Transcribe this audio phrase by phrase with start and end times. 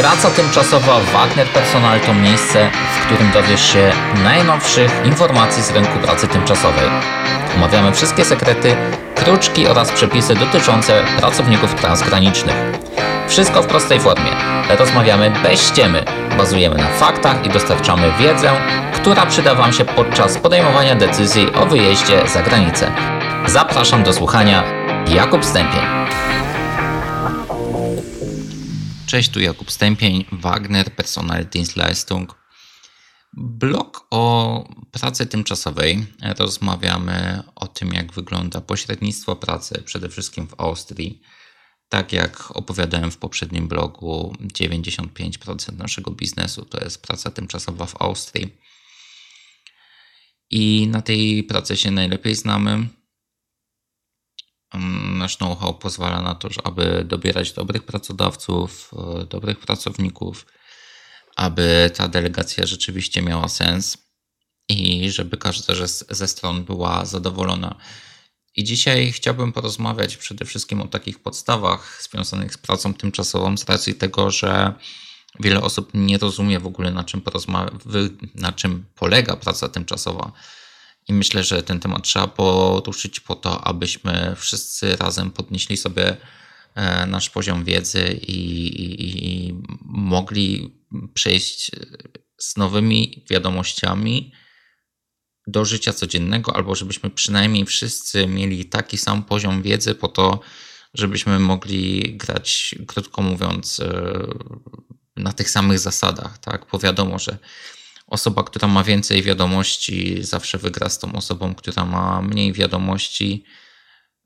[0.00, 3.92] Praca tymczasowa Wagner Personal to miejsce, w którym dowiesz się
[4.24, 6.88] najnowszych informacji z rynku pracy tymczasowej.
[7.56, 8.76] Omawiamy wszystkie sekrety,
[9.14, 12.54] kruczki oraz przepisy dotyczące pracowników transgranicznych.
[13.28, 14.30] Wszystko w prostej formie.
[14.78, 16.04] Rozmawiamy bez ściemy,
[16.38, 18.50] bazujemy na faktach i dostarczamy wiedzę,
[18.94, 22.92] która przyda Wam się podczas podejmowania decyzji o wyjeździe za granicę.
[23.46, 24.62] Zapraszam do słuchania.
[25.08, 25.82] Jakub Stępień.
[29.10, 32.34] Cześć, tu Jakub Stępień, Wagner Personaldienstleistung.
[33.32, 36.06] Blog o pracy tymczasowej.
[36.38, 41.22] Rozmawiamy o tym, jak wygląda pośrednictwo pracy, przede wszystkim w Austrii.
[41.88, 48.56] Tak jak opowiadałem w poprzednim blogu, 95% naszego biznesu to jest praca tymczasowa w Austrii.
[50.50, 52.88] I na tej pracy się najlepiej znamy.
[55.18, 60.46] Nasz know-how pozwala na to, aby dobierać dobrych pracodawców, e, dobrych pracowników,
[61.36, 63.98] aby ta delegacja rzeczywiście miała sens
[64.68, 65.74] i żeby każda
[66.10, 67.76] ze stron była zadowolona.
[68.56, 73.94] I dzisiaj chciałbym porozmawiać przede wszystkim o takich podstawach związanych z pracą tymczasową, z racji
[73.94, 74.74] tego, że
[75.40, 77.22] wiele osób nie rozumie w ogóle, na czym,
[78.34, 80.32] na czym polega praca tymczasowa.
[81.10, 86.16] I myślę, że ten temat trzeba poruszyć po to, abyśmy wszyscy razem podnieśli sobie
[86.74, 90.74] e, nasz poziom wiedzy i, i, i mogli
[91.14, 91.70] przejść
[92.38, 94.32] z nowymi wiadomościami
[95.46, 100.40] do życia codziennego, albo żebyśmy przynajmniej wszyscy mieli taki sam poziom wiedzy po to,
[100.94, 104.26] żebyśmy mogli grać, krótko mówiąc, e,
[105.16, 106.66] na tych samych zasadach, tak?
[106.72, 107.38] Bo wiadomo, że
[108.10, 113.44] osoba, która ma więcej wiadomości, zawsze wygra z tą osobą, która ma mniej wiadomości.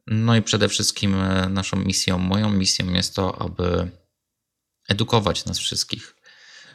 [0.07, 3.91] No i przede wszystkim e, naszą misją, moją misją jest to, aby
[4.89, 6.17] edukować nas wszystkich,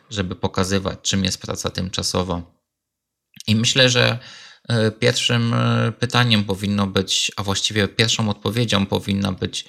[0.09, 2.41] żeby pokazywać, czym jest praca tymczasowa.
[3.47, 4.19] I myślę, że
[4.69, 9.65] e, pierwszym e, pytaniem powinno być, a właściwie pierwszą odpowiedzią powinna być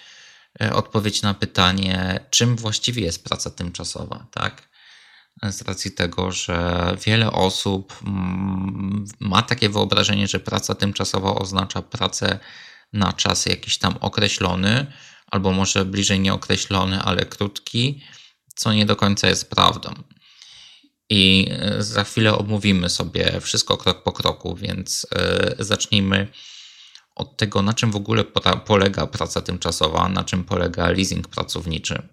[0.72, 4.69] odpowiedź na pytanie, czym właściwie jest praca tymczasowa, tak?
[5.42, 12.38] Z racji tego, że wiele osób mm, ma takie wyobrażenie, że praca tymczasowa oznacza pracę
[12.92, 14.86] na czas jakiś tam określony,
[15.26, 18.02] albo może bliżej nieokreślony, ale krótki,
[18.54, 19.94] co nie do końca jest prawdą.
[21.10, 26.28] I e, za chwilę omówimy sobie wszystko krok po kroku, więc e, zacznijmy
[27.14, 28.24] od tego, na czym w ogóle
[28.66, 32.08] polega praca tymczasowa, na czym polega leasing pracowniczy.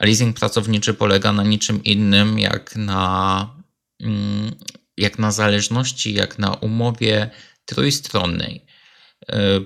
[0.00, 3.50] Leasing pracowniczy polega na niczym innym jak na,
[4.00, 4.54] mm,
[4.96, 7.30] jak na zależności, jak na umowie
[7.64, 8.66] trójstronnej.
[9.32, 9.60] E,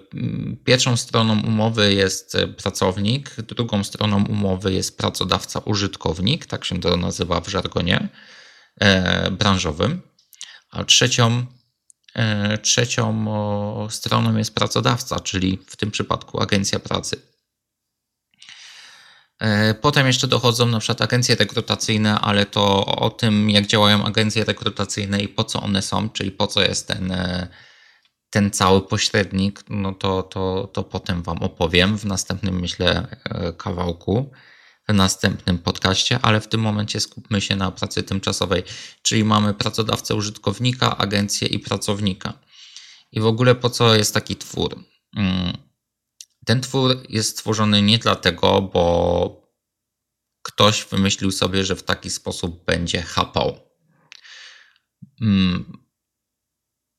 [0.65, 7.49] pierwszą stroną umowy jest pracownik, drugą stroną umowy jest pracodawca-użytkownik, tak się to nazywa w
[7.49, 8.09] żargonie
[8.81, 10.03] e, branżowym,
[10.71, 11.47] a trzecią,
[12.15, 13.27] e, trzecią
[13.91, 17.23] stroną jest pracodawca, czyli w tym przypadku agencja pracy.
[19.41, 24.45] E, potem jeszcze dochodzą na przykład agencje rekrutacyjne, ale to o tym, jak działają agencje
[24.45, 27.49] rekrutacyjne i po co one są, czyli po co jest ten, e,
[28.31, 34.31] ten cały pośrednik, no to, to, to potem Wam opowiem w następnym, myślę, e, kawałku,
[34.89, 38.63] w następnym podcaście, ale w tym momencie skupmy się na pracy tymczasowej,
[39.03, 42.33] czyli mamy pracodawcę użytkownika, agencję i pracownika.
[43.13, 44.85] I w ogóle po co jest taki twór?
[45.15, 45.70] Hmm
[46.47, 49.51] ten twór jest stworzony nie dlatego, bo
[50.43, 53.59] ktoś wymyślił sobie, że w taki sposób będzie chapał.
[55.19, 55.79] Hmm.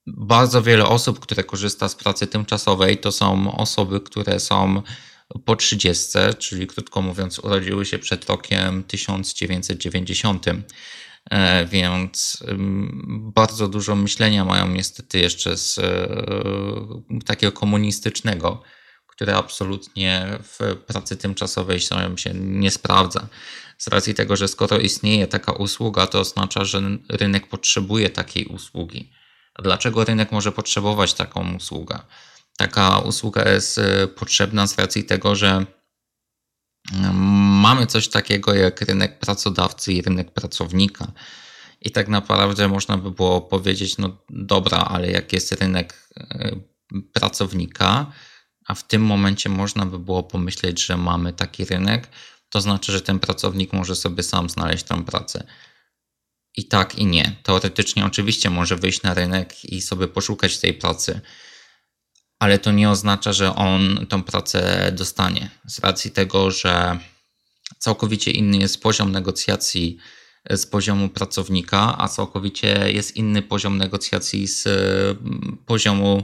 [0.08, 4.82] Bardzo wiele osób, które korzysta z pracy tymczasowej, to są osoby, które są
[5.46, 6.10] po 30,
[6.40, 10.46] czyli krótko mówiąc, urodziły się przed rokiem 1990.
[11.30, 12.44] E, więc
[13.10, 18.64] bardzo dużo myślenia mają niestety jeszcze z e, takiego komunistycznego
[19.22, 23.28] które absolutnie w pracy tymczasowej się nie sprawdza.
[23.78, 29.12] Z racji tego, że skoro istnieje taka usługa, to oznacza, że rynek potrzebuje takiej usługi.
[29.56, 32.00] A dlaczego rynek może potrzebować taką usługę?
[32.58, 35.66] Taka usługa jest e, potrzebna z racji tego, że
[36.94, 37.16] mm,
[37.62, 41.12] mamy coś takiego jak rynek pracodawcy i rynek pracownika.
[41.82, 46.56] I tak naprawdę można by było powiedzieć, no dobra, ale jak jest rynek e,
[47.14, 48.12] pracownika,
[48.72, 52.08] a w tym momencie można by było pomyśleć, że mamy taki rynek,
[52.50, 55.44] to znaczy, że ten pracownik może sobie sam znaleźć tą pracę.
[56.58, 57.36] I tak, i nie.
[57.44, 61.22] Teoretycznie, oczywiście, może wyjść na rynek i sobie poszukać tej pracy,
[62.40, 65.50] ale to nie oznacza, że on tą pracę dostanie.
[65.68, 67.00] Z racji tego, że
[67.78, 69.98] całkowicie inny jest poziom negocjacji
[70.50, 74.68] z poziomu pracownika, a całkowicie jest inny poziom negocjacji z
[75.66, 76.24] poziomu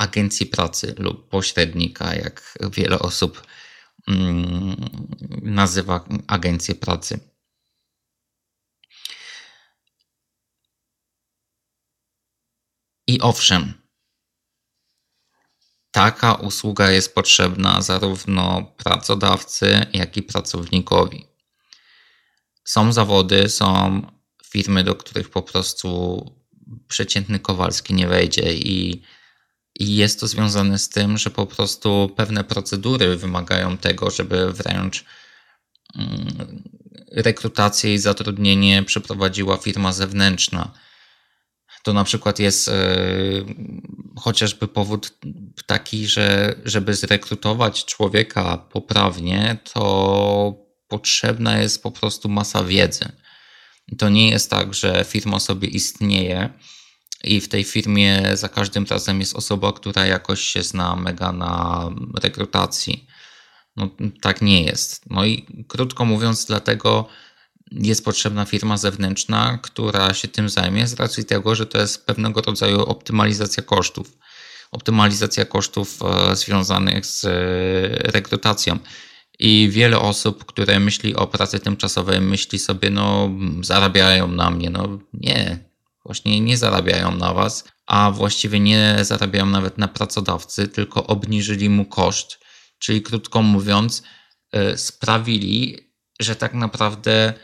[0.00, 3.46] agencji pracy lub pośrednika, jak wiele osób
[4.08, 4.76] mm,
[5.42, 7.20] nazywa agencję pracy.
[13.06, 13.74] I owszem,
[15.90, 21.26] taka usługa jest potrzebna zarówno pracodawcy, jak i pracownikowi.
[22.64, 24.02] Są zawody, są
[24.44, 26.20] firmy, do których po prostu
[26.88, 29.02] przeciętny Kowalski nie wejdzie i,
[29.80, 35.04] i jest to związane z tym, że po prostu pewne procedury wymagają tego, żeby wręcz
[35.98, 36.62] mm,
[37.12, 40.72] rekrutację i zatrudnienie przeprowadziła firma zewnętrzna
[41.82, 42.72] to na przykład jest e,
[44.16, 45.18] chociażby powód
[45.66, 50.54] taki, że żeby zrekrutować człowieka poprawnie, to
[50.88, 53.12] potrzebna jest po prostu masa wiedzy.
[53.98, 56.50] To nie jest tak, że firma sobie istnieje
[57.24, 61.84] i w tej firmie za każdym razem jest osoba, która jakoś się zna mega na
[62.22, 63.06] rekrutacji.
[63.76, 63.90] No,
[64.20, 65.10] tak nie jest.
[65.10, 67.08] No i krótko mówiąc, dlatego
[67.70, 72.40] jest potrzebna firma zewnętrzna, która się tym zajmie, z racji tego, że to jest pewnego
[72.40, 74.18] rodzaju optymalizacja kosztów.
[74.70, 77.30] Optymalizacja kosztów e, związanych z e,
[78.10, 78.78] rekrutacją.
[79.38, 83.30] I wiele osób, które myśli o pracy tymczasowej, myśli sobie, no,
[83.62, 84.70] zarabiają na mnie.
[84.70, 85.69] No nie,
[86.10, 91.84] właśnie nie zarabiają na was, a właściwie nie zarabiają nawet na pracodawcy, tylko obniżyli mu
[91.84, 92.38] koszt.
[92.78, 94.02] Czyli krótko mówiąc,
[94.52, 95.78] e, sprawili,
[96.20, 97.34] że tak naprawdę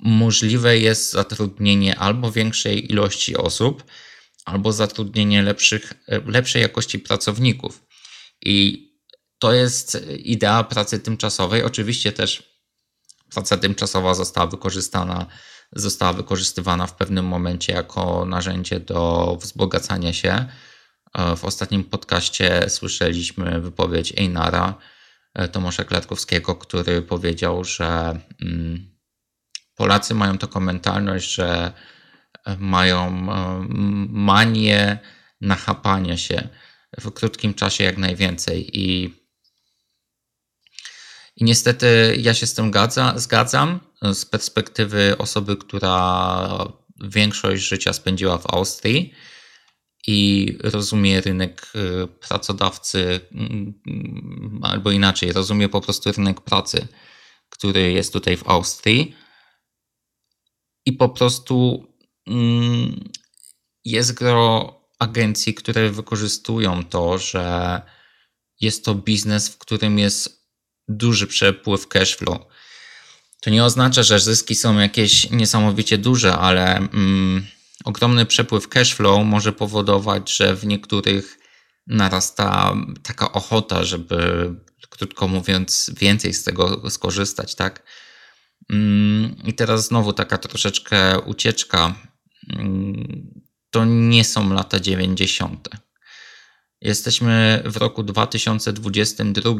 [0.00, 3.84] możliwe jest zatrudnienie albo większej ilości osób,
[4.44, 5.92] albo zatrudnienie lepszych,
[6.26, 7.82] lepszej jakości pracowników.
[8.44, 8.86] I
[9.38, 11.62] to jest idea pracy tymczasowej.
[11.62, 12.42] Oczywiście też
[13.30, 15.26] praca tymczasowa została wykorzystana,
[15.72, 20.46] została wykorzystywana w pewnym momencie jako narzędzie do wzbogacania się.
[21.36, 24.74] W ostatnim podcaście słyszeliśmy wypowiedź Einara,
[25.52, 28.96] Tomasza Klatkowskiego, który powiedział, że mm,
[29.76, 31.72] Polacy mają taką mentalność, że
[32.46, 33.66] e, mają e,
[34.08, 34.98] manię
[35.40, 36.48] nachapania się
[37.00, 38.80] w krótkim czasie jak najwięcej.
[38.80, 39.14] I,
[41.36, 43.80] i niestety ja się z tym gadza, zgadzam
[44.12, 46.48] z perspektywy osoby, która
[47.04, 49.12] większość życia spędziła w Austrii
[50.06, 56.86] i rozumie rynek e, pracodawcy, mm, albo inaczej, rozumie po prostu rynek pracy,
[57.48, 59.14] który jest tutaj w Austrii
[60.86, 61.86] i po prostu
[62.26, 63.10] mm,
[63.84, 67.82] jest gro agencji, które wykorzystują to, że
[68.60, 70.45] jest to biznes, w którym jest
[70.88, 72.38] duży przepływ cash flow.
[73.40, 77.46] To nie oznacza, że zyski są jakieś niesamowicie duże, ale mm,
[77.84, 81.38] ogromny przepływ cash flow może powodować, że w niektórych
[81.86, 84.50] narasta taka ochota, żeby,
[84.90, 87.82] krótko mówiąc, więcej z tego skorzystać, tak?
[88.70, 91.94] Mm, I teraz znowu taka troszeczkę ucieczka.
[92.56, 93.40] Mm,
[93.70, 95.68] to nie są lata 90.
[96.80, 99.50] Jesteśmy w roku 2022,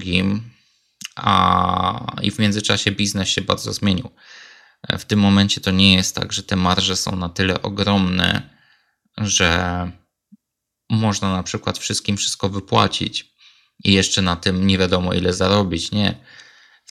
[1.16, 4.10] a i w międzyczasie biznes się bardzo zmienił.
[4.98, 8.50] W tym momencie to nie jest tak, że te marże są na tyle ogromne,
[9.18, 9.90] że
[10.90, 13.34] można na przykład wszystkim wszystko wypłacić
[13.84, 15.92] i jeszcze na tym nie wiadomo ile zarobić.
[15.92, 16.14] Nie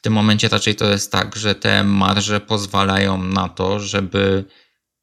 [0.05, 4.45] tym momencie raczej to jest tak, że te marże pozwalają na to, żeby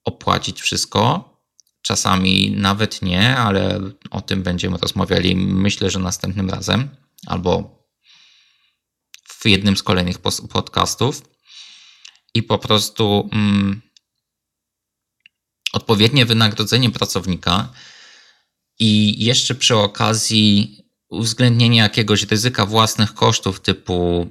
[0.04, 1.32] opłacić wszystko.
[1.82, 3.80] Czasami nawet nie, ale
[4.10, 6.88] o tym będziemy rozmawiali myślę, że następnym razem
[7.26, 7.81] albo
[9.42, 10.18] w jednym z kolejnych
[10.52, 11.22] podcastów.
[12.34, 13.82] I po prostu mm,
[15.72, 17.72] odpowiednie wynagrodzenie pracownika
[18.78, 20.76] i jeszcze przy okazji
[21.08, 24.28] uwzględnienie jakiegoś ryzyka własnych kosztów typu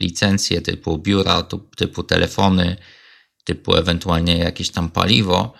[0.00, 1.42] licencje typu biura,
[1.76, 2.76] typu telefony,
[3.44, 5.54] typu ewentualnie jakieś tam paliwo,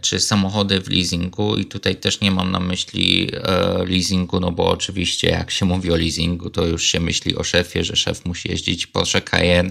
[0.00, 1.56] czy samochody w leasingu.
[1.56, 5.92] I tutaj też nie mam na myśli e, leasingu, no bo oczywiście jak się mówi
[5.92, 9.70] o leasingu, to już się myśli o szefie, że szef musi jeździć Porsche Cayenne.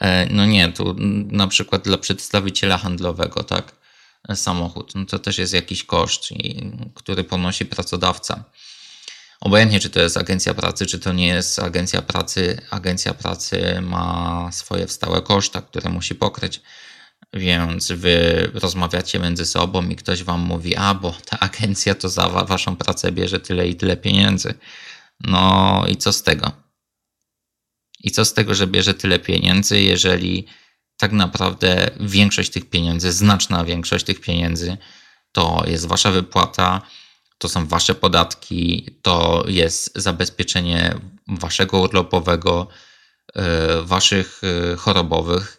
[0.00, 0.96] E, no nie, tu
[1.30, 3.78] na przykład dla przedstawiciela handlowego, tak,
[4.34, 6.28] samochód, no to też jest jakiś koszt,
[6.94, 8.44] który ponosi pracodawca.
[9.40, 14.48] Obojętnie, czy to jest agencja pracy, czy to nie jest agencja pracy, agencja pracy ma
[14.52, 16.60] swoje stałe koszta, które musi pokryć.
[17.34, 22.28] Więc wy rozmawiacie między sobą i ktoś wam mówi, a bo ta agencja to za
[22.28, 24.54] waszą pracę bierze tyle i tyle pieniędzy.
[25.20, 26.52] No i co z tego?
[28.04, 30.46] I co z tego, że bierze tyle pieniędzy, jeżeli
[30.96, 34.76] tak naprawdę większość tych pieniędzy, znaczna większość tych pieniędzy,
[35.32, 36.82] to jest wasza wypłata,
[37.38, 40.94] to są wasze podatki, to jest zabezpieczenie
[41.28, 42.68] waszego urlopowego,
[43.34, 44.40] e, waszych
[44.72, 45.57] e, chorobowych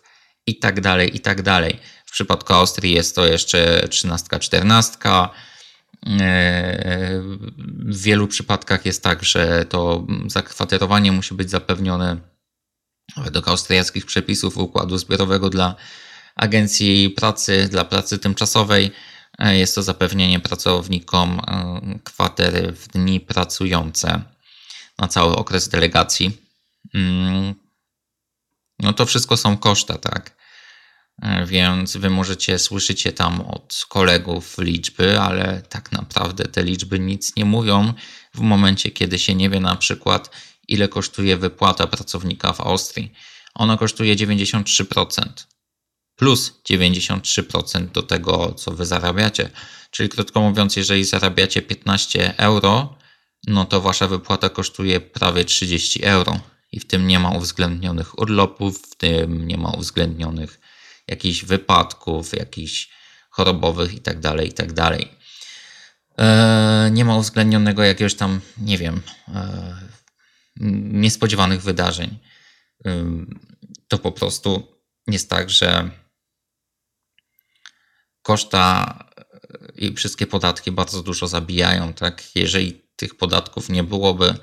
[0.50, 1.80] i tak dalej, i tak dalej.
[2.06, 5.30] W przypadku Austrii jest to jeszcze trzynastka, czternastka.
[6.06, 7.22] E,
[7.68, 12.18] w wielu przypadkach jest tak, że to zakwaterowanie musi być zapewnione
[13.18, 15.76] według austriackich przepisów układu zbiorowego dla
[16.36, 18.92] agencji pracy, dla pracy tymczasowej.
[19.40, 24.22] E, jest to zapewnienie pracownikom e, kwatery w dni pracujące
[24.98, 26.38] na cały okres delegacji.
[26.94, 27.56] Mm.
[28.80, 30.39] No to wszystko są koszta, tak?
[31.22, 37.36] E, więc wy możecie słyszycie tam od kolegów liczby, ale tak naprawdę te liczby nic
[37.36, 37.94] nie mówią
[38.34, 40.30] w momencie, kiedy się nie wie na przykład,
[40.68, 43.14] ile kosztuje wypłata pracownika w Austrii.
[43.56, 45.24] Ona kosztuje 93%
[46.16, 49.50] plus 93% do tego, co wy zarabiacie.
[49.92, 52.98] Czyli krótko mówiąc, jeżeli zarabiacie 15 euro,
[53.48, 56.40] no to wasza wypłata kosztuje prawie 30 euro.
[56.72, 60.60] I w tym nie ma uwzględnionych urlopów, w tym nie ma uwzględnionych
[61.10, 62.90] jakichś wypadków, jakichś
[63.30, 64.74] chorobowych itd., tak itd.
[64.74, 65.00] Tak
[66.18, 69.76] e, nie ma uwzględnionego jakiegoś tam, nie wiem, e,
[70.92, 72.20] niespodziewanych wydarzeń.
[73.88, 74.68] To po prostu
[75.08, 75.90] jest tak, że
[78.22, 79.00] koszta
[79.76, 81.94] i wszystkie podatki bardzo dużo zabijają.
[81.94, 82.36] Tak?
[82.36, 84.36] Jeżeli tych podatków nie byłoby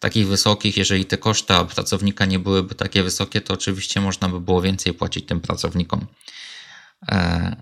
[0.00, 4.62] takich wysokich, jeżeli te koszta pracownika nie byłyby takie wysokie, to oczywiście można by było
[4.62, 6.06] więcej płacić tym pracownikom.
[7.08, 7.56] E,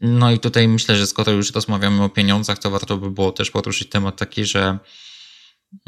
[0.00, 3.50] no i tutaj myślę, że skoro już rozmawiamy o pieniądzach, to warto by było też
[3.50, 4.78] poruszyć temat taki, że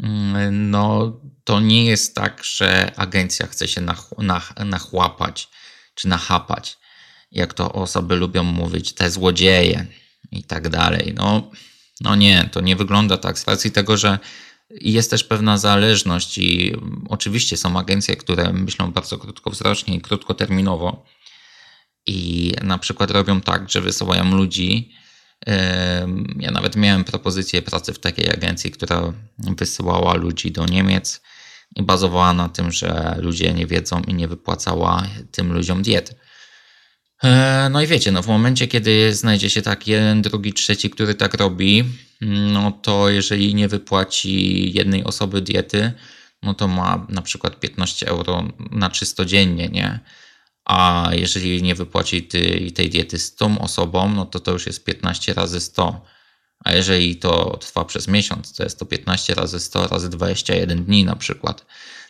[0.03, 5.49] mm, no, to nie jest tak, że agencja chce się nach, nach, nachłapać
[5.95, 6.77] czy nachapać,
[7.31, 9.85] jak to osoby lubią mówić, te złodzieje
[10.31, 11.13] i tak dalej.
[11.15, 11.51] No,
[12.01, 14.19] no nie, to nie wygląda tak z racji tego, że
[14.81, 16.75] jest też pewna zależność i
[17.09, 21.05] oczywiście są agencje, które myślą bardzo krótkowzrocznie i krótkoterminowo
[22.05, 24.91] i na przykład robią tak, że wysyłają ludzi.
[26.39, 31.21] Ja nawet miałem propozycję pracy w takiej agencji, która wysyłała ludzi do Niemiec
[31.75, 36.15] i bazowała na tym, że ludzie nie wiedzą i nie wypłacała tym ludziom diet.
[37.23, 41.15] E, no i wiecie, no w momencie, kiedy znajdzie się tak jeden, drugi, trzeci, który
[41.15, 41.83] tak robi,
[42.21, 45.91] no to jeżeli nie wypłaci jednej osoby diety,
[46.43, 49.99] no to ma na przykład 15 euro na czysto dziennie, nie?
[50.65, 54.83] A jeżeli nie wypłaci tej, tej diety z tą osobą, no to to już jest
[54.83, 56.05] 15 razy 100.
[56.65, 61.05] A jeżeli to trwa przez miesiąc, to jest to 15 razy 100 razy 21 dni
[61.05, 61.65] na przykład.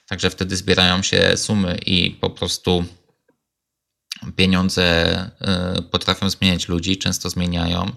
[0.07, 2.85] Także wtedy zbierają się sumy i po prostu
[4.35, 5.15] pieniądze
[5.79, 7.91] y, potrafią zmieniać ludzi, często zmieniają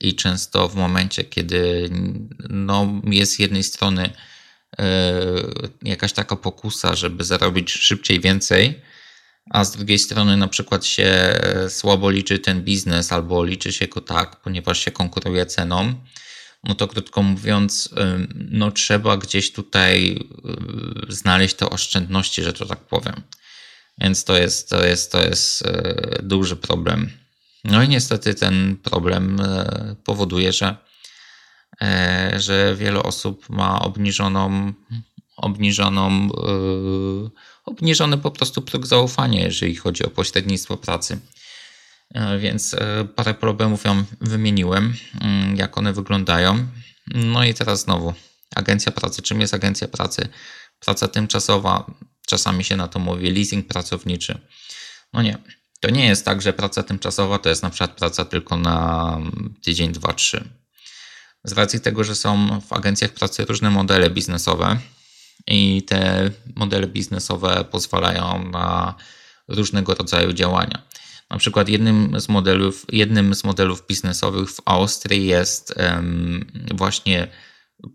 [0.00, 1.90] i często w momencie, kiedy
[2.48, 4.84] no, jest z jednej strony y,
[5.82, 8.82] jakaś taka pokusa, żeby zarobić szybciej więcej,
[9.50, 14.00] a z drugiej strony na przykład się słabo liczy ten biznes albo liczy się go
[14.00, 15.94] tak, ponieważ się konkuruje ceną,
[16.64, 20.18] no to krótko mówiąc, y, no trzeba gdzieś tutaj
[21.08, 23.22] znaleźć te oszczędności, że to tak powiem.
[23.98, 27.10] Więc to jest, to jest, to jest e, duży problem.
[27.64, 30.76] No i niestety ten problem e, powoduje, że,
[31.82, 34.72] e, że wiele osób ma obniżoną,
[35.36, 36.28] obniżoną,
[37.64, 41.18] obniżony po prostu próg zaufania, jeżeli chodzi o pośrednictwo pracy.
[42.38, 42.76] Więc
[43.16, 46.66] parę problemów ją wymieniłem, mm, jak one wyglądają.
[47.14, 48.14] No i teraz znowu,
[48.56, 49.22] agencja pracy.
[49.22, 50.28] Czym jest agencja pracy?
[50.80, 51.86] Praca tymczasowa
[52.26, 54.38] Czasami się na to mówi leasing pracowniczy.
[55.12, 55.38] No nie,
[55.84, 59.18] to nie jest tak, że praca tymczasowa to jest na przykład praca tylko na
[59.62, 60.48] tydzień, dwa, trzy.
[61.44, 64.78] Z racji tego, że są w agencjach pracy różne modele biznesowe
[65.46, 68.94] i te modele biznesowe pozwalają na
[69.48, 70.82] różnego rodzaju działania.
[71.30, 75.74] Na przykład jednym z modelów, jednym z modelów biznesowych w Austrii jest
[76.74, 77.28] właśnie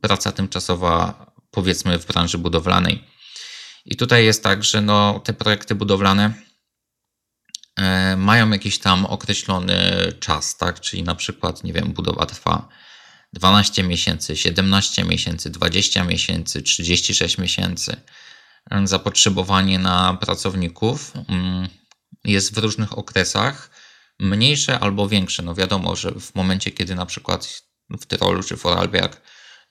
[0.02, 3.04] praca tymczasowa, powiedzmy w branży budowlanej.
[3.86, 6.49] I tutaj jest tak, że no, te projekty budowlane
[8.18, 9.80] mają jakiś tam określony
[10.20, 10.80] czas, tak?
[10.80, 12.70] Czyli na przykład, nie wiem, budowa trwa
[13.34, 17.96] 12 miesięcy, 17 miesięcy, 20 miesięcy, 36 miesięcy.
[18.84, 21.68] Zapotrzebowanie na pracowników mm,
[22.24, 23.70] jest w różnych okresach
[24.20, 25.44] mniejsze albo większe.
[25.44, 29.22] No wiadomo, że w momencie, kiedy na przykład w Tyrolu czy Vorarlberg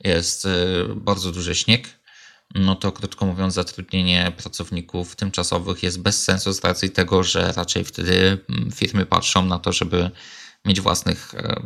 [0.05, 0.49] jest e,
[0.97, 1.98] bardzo duży śnieg,
[2.55, 7.85] no to krótko mówiąc, zatrudnienie pracowników tymczasowych jest bez sensu z racji tego, że raczej
[7.85, 10.11] wtedy mm, firmy patrzą na to, żeby
[10.65, 11.63] mieć własnych, e,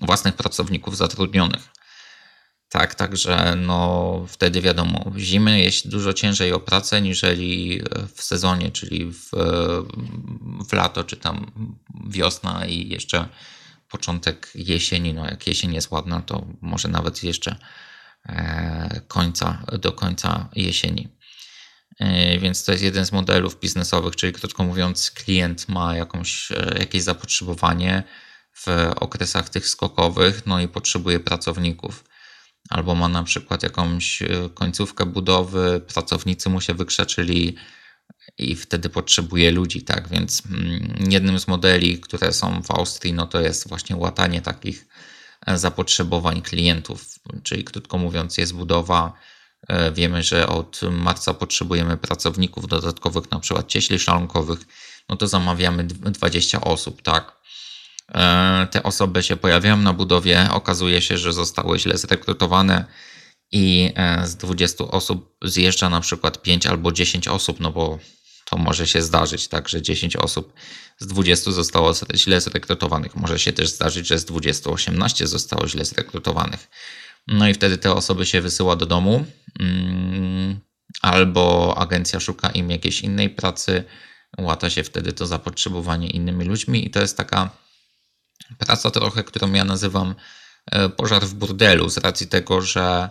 [0.00, 1.68] własnych pracowników zatrudnionych.
[2.68, 7.82] Tak, także no wtedy wiadomo, zimy jest dużo ciężej o pracę niżeli
[8.14, 9.30] w sezonie, czyli w,
[10.68, 11.50] w lato, czy tam
[12.06, 13.28] wiosna i jeszcze
[13.88, 15.14] początek jesieni.
[15.14, 17.89] No jak jesień jest ładna, to może nawet jeszcze e,
[19.08, 21.20] końca, do końca jesieni.
[22.00, 26.76] E, więc to jest jeden z modelów biznesowych, czyli krótko mówiąc, klient ma jakąś, e,
[26.78, 28.02] jakieś zapotrzebowanie
[28.56, 32.04] w okresach tych skokowych, no i potrzebuje pracowników
[32.70, 37.56] albo ma na przykład jakąś e, końcówkę budowy, pracownicy mu się wykrzeczyli
[38.38, 40.08] i wtedy potrzebuje ludzi, tak?
[40.08, 44.86] Więc mm, jednym z modeli, które są w Austrii, no to jest właśnie łatanie takich
[44.86, 47.04] e, zapotrzebowań klientów.
[47.42, 49.12] Czyli krótko mówiąc, jest budowa.
[49.68, 54.60] E, wiemy, że od marca potrzebujemy pracowników dodatkowych, na przykład cieśli szalonkowych,
[55.08, 57.40] no to zamawiamy 20 osób, tak?
[58.14, 62.84] E, te osoby się pojawiają na budowie, okazuje się, że zostały źle zrekrutowane
[63.52, 67.98] i e, z 20 osób zjeżdża na przykład 5 albo 10 osób, no bo
[68.50, 70.52] to może się zdarzyć, tak, że 10 osób
[70.98, 73.16] z 20 zostało źle zrekrutowanych.
[73.16, 76.68] Może się też zdarzyć, że z 20 18 zostało źle zrekrutowanych.
[77.26, 79.24] No i wtedy te osoby się wysyła do domu,
[79.60, 80.60] mm,
[81.02, 83.84] albo agencja szuka im jakiejś innej pracy,
[84.38, 87.50] łata się wtedy to zapotrzebowanie innymi ludźmi i to jest taka
[88.58, 90.14] praca trochę, którą ja nazywam
[90.66, 93.10] e, pożar w burdelu, z racji tego, że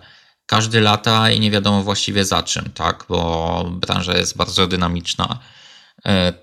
[0.50, 3.06] każdy lata i nie wiadomo właściwie za czym, tak?
[3.10, 5.40] Bo branża jest bardzo dynamiczna.
[6.06, 6.34] E,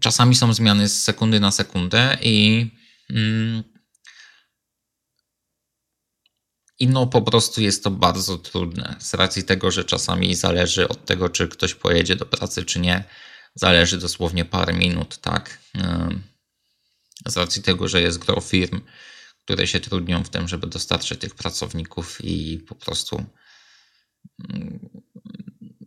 [0.00, 2.66] czasami są zmiany z sekundy na sekundę i.
[3.10, 3.62] Mm,
[6.78, 8.96] I no po prostu jest to bardzo trudne.
[8.98, 13.04] Z racji tego, że czasami zależy od tego, czy ktoś pojedzie do pracy, czy nie.
[13.54, 15.58] Zależy dosłownie parę minut, tak?
[15.78, 16.08] E,
[17.26, 18.80] z racji tego, że jest gro firm,
[19.44, 23.24] które się trudnią w tym, żeby dostarczyć tych pracowników i po prostu
[24.50, 24.88] mm,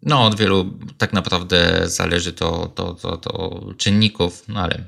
[0.04, 4.84] no od wielu tak naprawdę zależy to, to, to, to czynników, no ale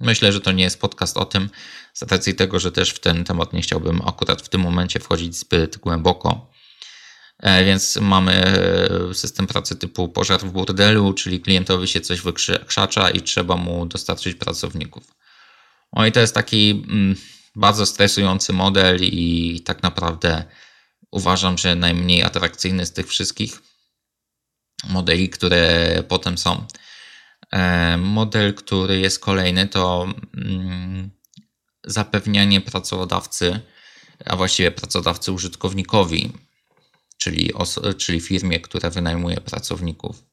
[0.00, 1.50] myślę, że to nie jest podcast o tym,
[1.94, 5.36] z racji tego, że też w ten temat nie chciałbym akurat w tym momencie wchodzić
[5.36, 6.50] zbyt głęboko.
[7.42, 8.58] E, więc mamy
[9.12, 14.34] system pracy typu pożar w burdelu, czyli klientowi się coś wykrzacza i trzeba mu dostarczyć
[14.34, 15.14] pracowników.
[15.92, 17.16] No i to jest taki mm,
[17.56, 20.44] bardzo stresujący model i tak naprawdę
[21.10, 23.62] uważam, że najmniej atrakcyjny z tych wszystkich
[24.88, 26.66] modeli, które potem są.
[27.52, 31.10] E, model, który jest kolejny, to mm,
[31.84, 33.60] zapewnianie pracodawcy,
[34.24, 36.32] a właściwie pracodawcy użytkownikowi,
[37.18, 37.52] czyli,
[37.98, 40.24] czyli firmie, która wynajmuje pracowników,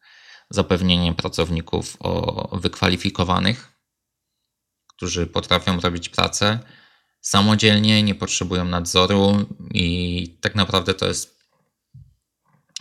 [0.50, 3.74] zapewnienie pracowników o wykwalifikowanych
[5.04, 6.60] którzy potrafią robić pracę
[7.24, 11.40] samodzielnie, nie potrzebują nadzoru i tak naprawdę to jest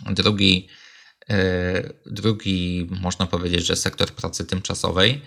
[0.05, 0.67] drugi,
[1.29, 5.21] e, drugi można powiedzieć, że sektor pracy tymczasowej,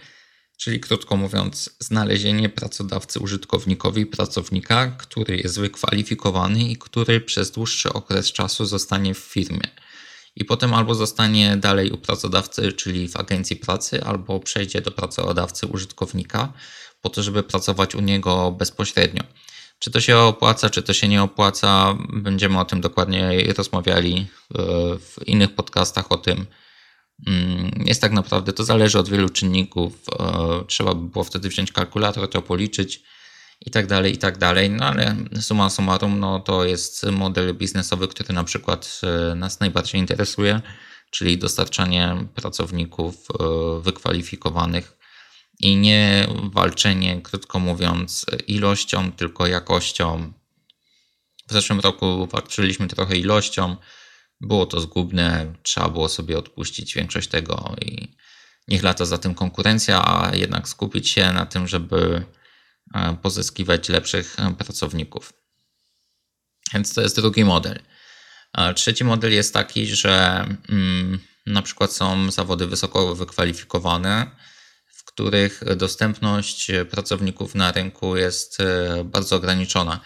[0.57, 8.33] czyli krótko mówiąc, znalezienie pracodawcy użytkownikowi pracownika, który jest wykwalifikowany i który przez dłuższy okres
[8.33, 9.71] czasu zostanie w firmie.
[10.37, 15.67] I potem albo zostanie dalej u pracodawcy, czyli w agencji pracy, albo przejdzie do pracodawcy
[15.67, 16.53] użytkownika
[17.07, 19.23] po to, żeby pracować u niego bezpośrednio.
[19.79, 24.27] Czy to się opłaca, czy to się nie opłaca, będziemy o tym dokładnie rozmawiali e,
[24.99, 26.47] w innych podcastach o tym.
[27.27, 29.93] Mm, jest tak naprawdę, to zależy od wielu czynników.
[30.19, 33.03] E, trzeba by było wtedy wziąć kalkulator, to policzyć
[33.67, 34.71] i tak dalej, i tak dalej.
[34.71, 40.01] No ale summa summarum, no to jest model biznesowy, który na przykład e, nas najbardziej
[40.01, 40.61] interesuje,
[41.11, 43.15] czyli dostarczanie pracowników
[43.81, 44.96] wykwalifikowanych
[45.61, 50.33] i nie walczenie, krótko mówiąc, ilością, tylko jakością.
[51.49, 53.77] W zeszłym roku walczyliśmy trochę ilością,
[54.41, 58.17] było to zgubne, trzeba było sobie odpuścić większość tego i
[58.69, 62.25] niech lata za tym konkurencja, a jednak skupić się na tym, żeby
[62.95, 65.33] E, pozyskiwać lepszych pracowników.
[66.75, 67.81] Więc to jest drugi model.
[68.75, 74.31] Trzeci model jest taki, że mm, na przykład są zawody wysoko wykwalifikowane,
[75.17, 80.01] których dostępność pracowników na rynku jest e, bardzo ograniczona.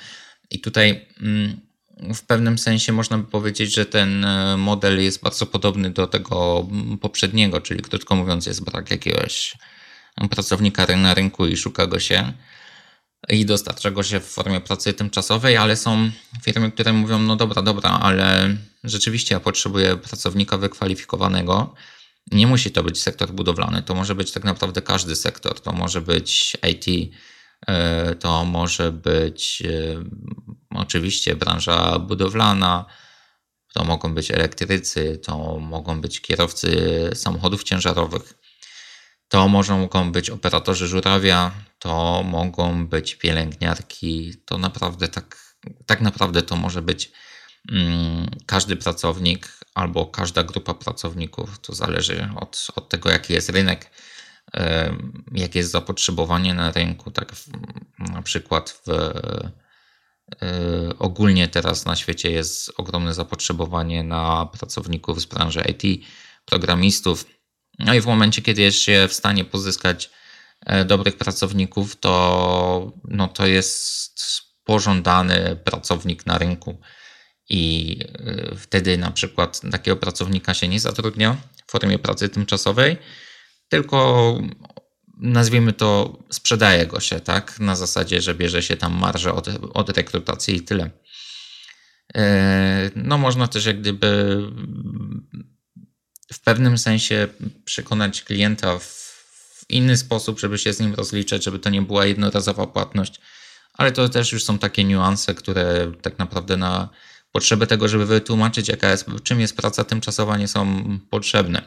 [0.50, 1.60] I tutaj mm,
[2.14, 6.68] w pewnym sensie można by powiedzieć, że ten model jest bardzo podobny do tego
[7.00, 9.56] poprzedniego, czyli krótko mówiąc, jest brak jakiegoś
[10.30, 12.32] pracownika na rynku i szuka go się.
[13.28, 16.10] i dostarcza go się w formie pracy tymczasowej, ale są
[16.42, 21.74] firmy, które mówią, no dobra, dobra, ale rzeczywiście ja potrzebuję pracownika wykwalifikowanego.
[22.30, 25.60] Nie musi to być sektor budowlany, to może być tak naprawdę każdy sektor.
[25.60, 27.14] To może być IT,
[27.66, 30.04] e, to może być e,
[30.70, 32.84] oczywiście branża budowlana,
[33.74, 38.34] to mogą być elektrycy, to mogą być kierowcy samochodów ciężarowych,
[39.28, 46.56] to mogą być operatorzy żurawia, to mogą być pielęgniarki, to naprawdę tak, tak naprawdę to
[46.56, 47.12] może być
[47.72, 51.58] mm, każdy pracownik albo każda grupa pracowników.
[51.58, 53.90] To zależy od, od tego, jaki jest rynek,
[55.32, 57.10] jakie jest zapotrzebowanie na rynku.
[57.10, 57.48] Tak w,
[57.98, 58.90] na przykład w,
[60.42, 66.06] e, ogólnie teraz na świecie jest ogromne zapotrzebowanie na pracowników z branży IT,
[66.44, 67.26] programistów.
[67.78, 70.10] No i w momencie, kiedy jest się w stanie pozyskać
[70.66, 74.20] E, dobrych pracowników, to, no to jest
[74.64, 76.80] pożądany pracownik na rynku.
[77.50, 81.36] I e, wtedy na przykład takiego pracownika się nie zatrudnia
[81.66, 82.96] w formie pracy tymczasowej,
[83.68, 84.38] tylko
[85.18, 87.60] nazwijmy to, sprzedaje go się, tak?
[87.60, 90.90] Na zasadzie, że bierze się tam marżę od, od rekrutacji i tyle.
[92.14, 94.38] E, no, można też jak gdyby
[96.32, 97.28] w pewnym sensie
[97.64, 102.66] przekonać klienta w inny sposób, żeby się z nim rozliczać, żeby to nie była jednorazowa
[102.66, 103.20] płatność.
[103.72, 106.88] Ale to też już są takie niuanse, które tak naprawdę na
[107.32, 111.62] potrzeby tego, żeby wytłumaczyć, jaka jest, czym jest praca tymczasowa, nie są potrzebne.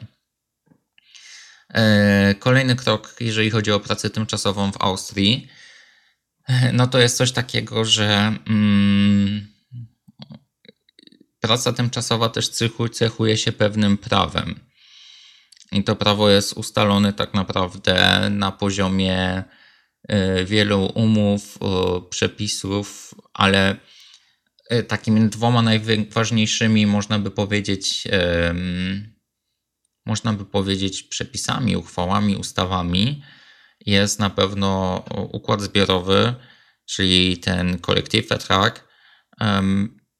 [1.73, 5.47] E, kolejny krok, jeżeli chodzi o pracę tymczasową w Austrii,
[6.47, 9.47] e, no to jest coś takiego, że mm,
[11.39, 12.49] praca tymczasowa też
[12.91, 14.59] cechuje się pewnym prawem.
[15.71, 19.43] I to prawo jest ustalone tak naprawdę na poziomie
[20.07, 21.59] e, wielu umów,
[22.09, 23.75] przepisów, ale
[24.87, 28.07] takimi dwoma najważniejszymi można by powiedzieć,
[30.05, 33.23] można by powiedzieć przepisami, uchwałami, ustawami
[33.85, 34.97] jest na pewno
[35.31, 36.33] układ zbiorowy,
[36.85, 38.87] czyli ten collective vertrag,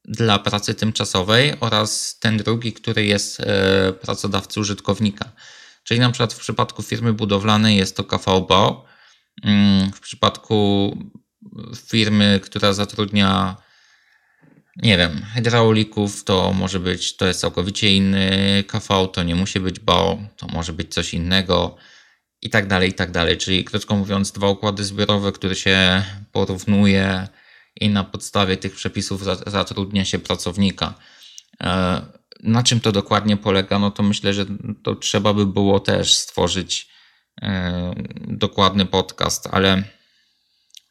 [0.05, 5.31] dla pracy tymczasowej oraz ten drugi, który jest e, pracodawcy użytkownika.
[5.83, 8.51] Czyli na przykład w przypadku firmy budowlanej jest to KVB,
[9.43, 10.97] mm, w przypadku
[11.87, 13.55] firmy, która zatrudnia
[14.75, 19.79] nie wiem, hydraulików to może być, to jest całkowicie inny KV, to nie musi być
[19.79, 21.75] BO, to może być coś innego
[22.41, 23.37] i tak dalej, i tak dalej.
[23.37, 27.27] Czyli krótko mówiąc, dwa układy zbiorowe, które się porównuje
[27.81, 30.93] i na podstawie tych przepisów zatrudnia się pracownika.
[31.61, 32.01] E,
[32.43, 33.79] na czym to dokładnie polega?
[33.79, 34.45] No to myślę, że
[34.83, 36.89] to trzeba by było też stworzyć
[37.41, 37.93] e,
[38.27, 39.83] dokładny podcast, ale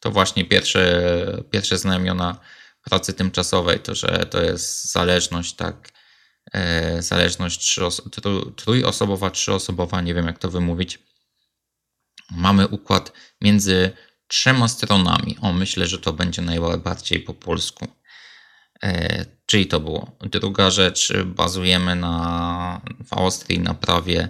[0.01, 2.39] to właśnie pierwsze, pierwsze znamiona
[2.85, 5.93] pracy tymczasowej, to że to jest zależność, tak,
[6.53, 7.79] e, zależność
[8.57, 10.99] trójosobowa, trzyosobowa, nie wiem jak to wymówić.
[12.31, 13.91] Mamy układ między
[14.27, 15.37] trzema stronami.
[15.41, 17.89] O, myślę, że to będzie najbardziej po polsku.
[18.83, 20.17] E, czyli to było.
[20.21, 24.29] Druga rzecz, bazujemy na, w Austrii na prawie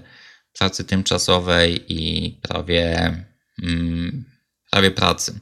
[0.58, 3.14] pracy tymczasowej i prawie,
[3.62, 4.24] mm,
[4.70, 5.40] prawie pracy.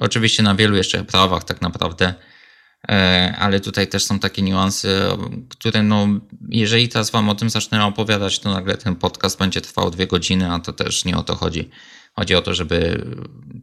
[0.00, 2.14] Oczywiście na wielu jeszcze prawach tak naprawdę,
[3.38, 5.16] ale tutaj też są takie niuanse,
[5.48, 6.08] które no,
[6.48, 10.52] jeżeli teraz Wam o tym zacznę opowiadać, to nagle ten podcast będzie trwał dwie godziny,
[10.52, 11.70] a to też nie o to chodzi.
[12.16, 13.06] Chodzi o to, żeby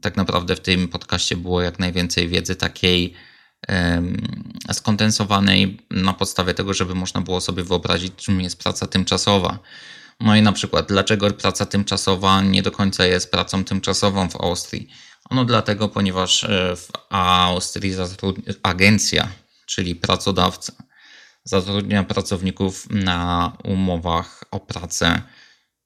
[0.02, 3.14] tak naprawdę w tym podcaście było jak najwięcej wiedzy takiej
[4.72, 9.60] skondensowanej na podstawie tego, żeby można było sobie wyobrazić, czym jest praca tymczasowa.
[10.20, 14.90] No i na przykład, dlaczego praca tymczasowa nie do końca jest pracą tymczasową w Austrii?
[15.32, 17.94] Ono dlatego, ponieważ e, w Austrii
[18.64, 19.28] agencja,
[19.66, 20.74] czyli pracodawca,
[21.44, 25.22] zatrudnia pracowników na umowach o pracę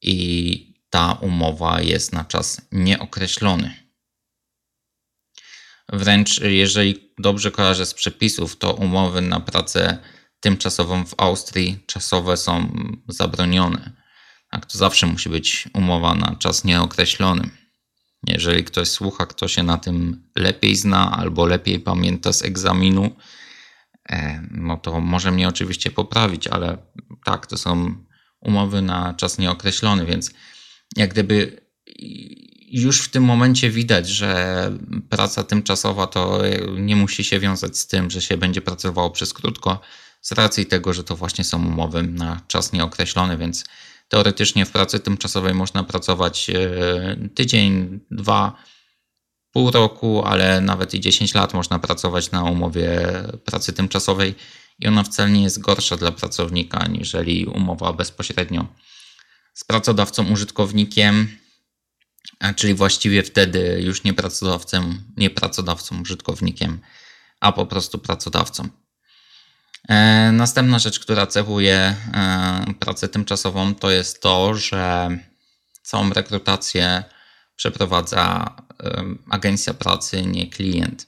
[0.01, 3.73] i ta umowa jest na czas nieokreślony.
[5.93, 9.97] Wręcz jeżeli dobrze kojarzę z przepisów, to umowy na pracę
[10.39, 12.77] tymczasową w Austrii czasowe są
[13.07, 13.91] zabronione.
[14.51, 17.64] Tak, to zawsze musi być umowa na czas nieokreślony.
[18.27, 23.15] Jeżeli ktoś słucha, kto się na tym lepiej zna albo lepiej pamięta z egzaminu,
[24.09, 26.77] e, no to może mnie oczywiście poprawić, ale
[27.23, 27.95] tak, to są
[28.41, 30.31] umowy na czas nieokreślony, więc
[30.95, 31.65] jak gdyby
[32.71, 34.71] już w tym momencie widać, że
[35.09, 36.41] praca tymczasowa to
[36.77, 39.81] nie musi się wiązać z tym, że się będzie pracowało przez krótko,
[40.21, 43.65] z racji tego, że to właśnie są umowy na czas nieokreślony, więc
[44.07, 48.63] teoretycznie w pracy tymczasowej można pracować e, tydzień, dwa,
[49.51, 53.07] pół roku, ale nawet i 10 lat można pracować na umowie
[53.45, 54.35] pracy tymczasowej
[54.79, 58.67] i ona wcale nie jest gorsza dla pracownika, aniżeli umowa bezpośrednio
[59.53, 61.27] z pracodawcą użytkownikiem,
[62.55, 66.79] czyli właściwie wtedy już nie pracodawcą, nie pracodawcą użytkownikiem,
[67.39, 68.69] a po prostu pracodawcą.
[69.89, 75.09] E, następna rzecz, która cechuje e, pracę tymczasową, to jest to, że
[75.83, 77.03] całą rekrutację
[77.55, 78.55] przeprowadza
[79.29, 81.07] agencja pracy, nie klient,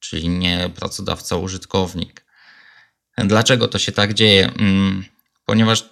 [0.00, 2.24] czyli nie pracodawca, użytkownik.
[3.18, 4.52] Dlaczego to się tak dzieje?
[4.58, 5.04] Mm,
[5.44, 5.84] ponieważ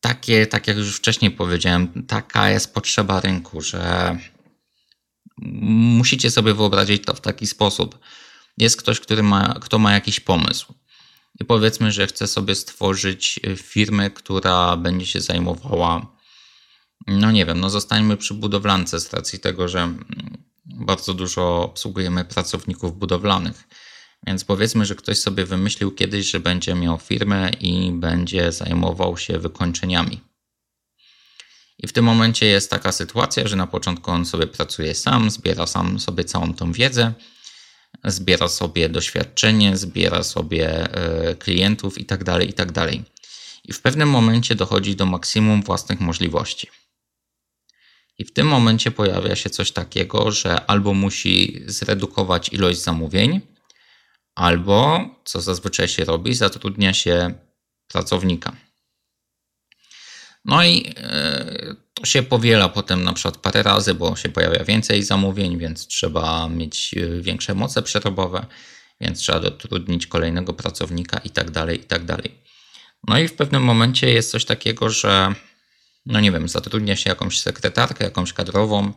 [0.00, 4.16] takie, tak jak już wcześniej powiedziałem, taka jest potrzeba rynku, że
[5.38, 7.98] musicie sobie wyobrazić to w taki sposób.
[8.58, 10.74] Jest ktoś, który ma, kto ma jakiś pomysł.
[11.40, 16.14] I powiedzmy, że chce sobie stworzyć firmę, która będzie się zajmowała
[17.06, 19.98] no nie wiem, no zostańmy przy budowlance z racji tego, że mm,
[20.64, 23.68] bardzo dużo obsługujemy pracowników budowlanych.
[24.26, 29.38] Więc powiedzmy, że ktoś sobie wymyślił kiedyś, że będzie miał firmę i będzie zajmował się
[29.38, 30.20] wykończeniami.
[31.78, 35.66] I w tym momencie jest taka sytuacja, że na początku on sobie pracuje sam, zbiera
[35.66, 37.12] sam sobie całą tą wiedzę,
[38.04, 42.72] zbiera sobie doświadczenie, zbiera sobie e, klientów itd., tak itd.
[42.72, 42.94] Tak
[43.64, 46.68] I w pewnym momencie dochodzi do maksimum własnych możliwości.
[48.18, 53.40] I w tym momencie pojawia się coś takiego, że albo musi zredukować ilość zamówień,
[54.34, 57.34] albo, co zazwyczaj się robi, zatrudnia się
[57.88, 58.56] pracownika.
[60.44, 65.02] No i e, to się powiela potem na przykład parę razy, bo się pojawia więcej
[65.02, 68.46] zamówień, więc trzeba mieć e, większe moce przerobowe,
[69.00, 72.34] więc trzeba dotrudnić kolejnego pracownika i tak dalej, i tak dalej.
[73.08, 75.34] No i w pewnym momencie jest coś takiego, że
[76.06, 78.92] no nie wiem, zatrudnia się jakąś sekretarkę, jakąś kadrową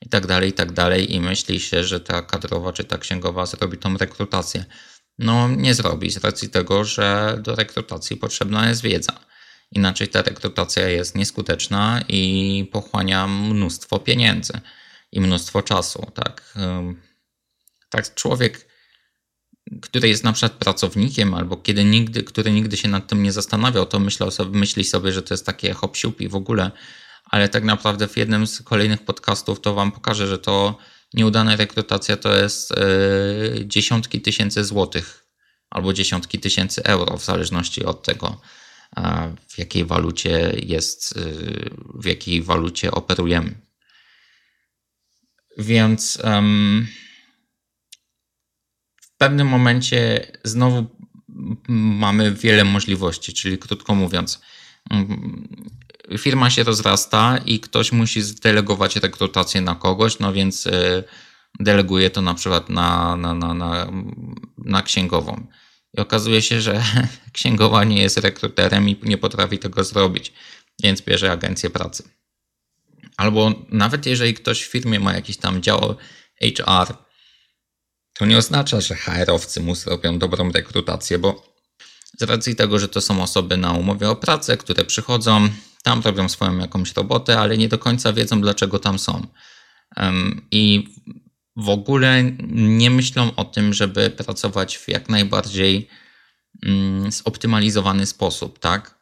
[0.00, 3.46] i tak dalej, i tak dalej i myśli się, że ta kadrowa czy ta księgowa
[3.46, 4.64] zrobi tą rekrutację.
[5.18, 9.12] No nie zrobi z racji tego, że do rekrutacji potrzebna jest wiedza.
[9.74, 14.60] Inaczej ta rekrutacja jest nieskuteczna i pochłania mnóstwo pieniędzy
[15.12, 16.06] i mnóstwo czasu.
[16.14, 16.54] Tak,
[17.90, 18.74] tak człowiek
[19.82, 23.86] który jest na przykład pracownikiem, albo kiedy nigdy, który nigdy się nad tym nie zastanawiał,
[23.86, 26.70] to myślał sobie, myśli sobie, że to jest takie hop i w ogóle,
[27.24, 30.78] ale tak naprawdę w jednym z kolejnych podcastów to wam pokażę, że to
[31.14, 35.26] nieudana rekrutacja to jest yy, dziesiątki tysięcy złotych
[35.70, 38.40] albo dziesiątki tysięcy euro, w zależności od tego,
[39.48, 43.54] w jakiej walucie jest, yy, w jakiej walucie operujemy.
[45.58, 46.18] Więc
[49.24, 50.86] pewnym momencie znowu
[51.68, 54.40] mamy wiele możliwości, czyli krótko mówiąc,
[54.90, 55.48] mm,
[56.18, 61.04] firma się rozrasta i ktoś musi zdelegować rekrutację na kogoś, no więc e,
[61.60, 63.92] deleguje to na przykład na, na, na, na,
[64.58, 65.46] na księgową.
[65.94, 66.82] I okazuje się, że
[67.32, 70.32] księgowa nie jest rekruterem i nie potrafi tego zrobić,
[70.82, 72.08] więc bierze agencję pracy.
[73.16, 75.96] Albo nawet jeżeli ktoś w firmie ma jakiś tam dział
[76.42, 76.94] HR,
[78.12, 81.54] to nie oznacza, że HR-owcy mu zrobią dobrą rekrutację, bo
[82.18, 85.48] z racji tego, że to są osoby na umowie o pracę, które przychodzą,
[85.82, 89.26] tam robią swoją jakąś robotę, ale nie do końca wiedzą, dlaczego tam są.
[90.50, 90.88] I
[91.56, 95.88] w ogóle nie myślą o tym, żeby pracować w jak najbardziej
[96.62, 98.98] mm, zoptymalizowany sposób, tak?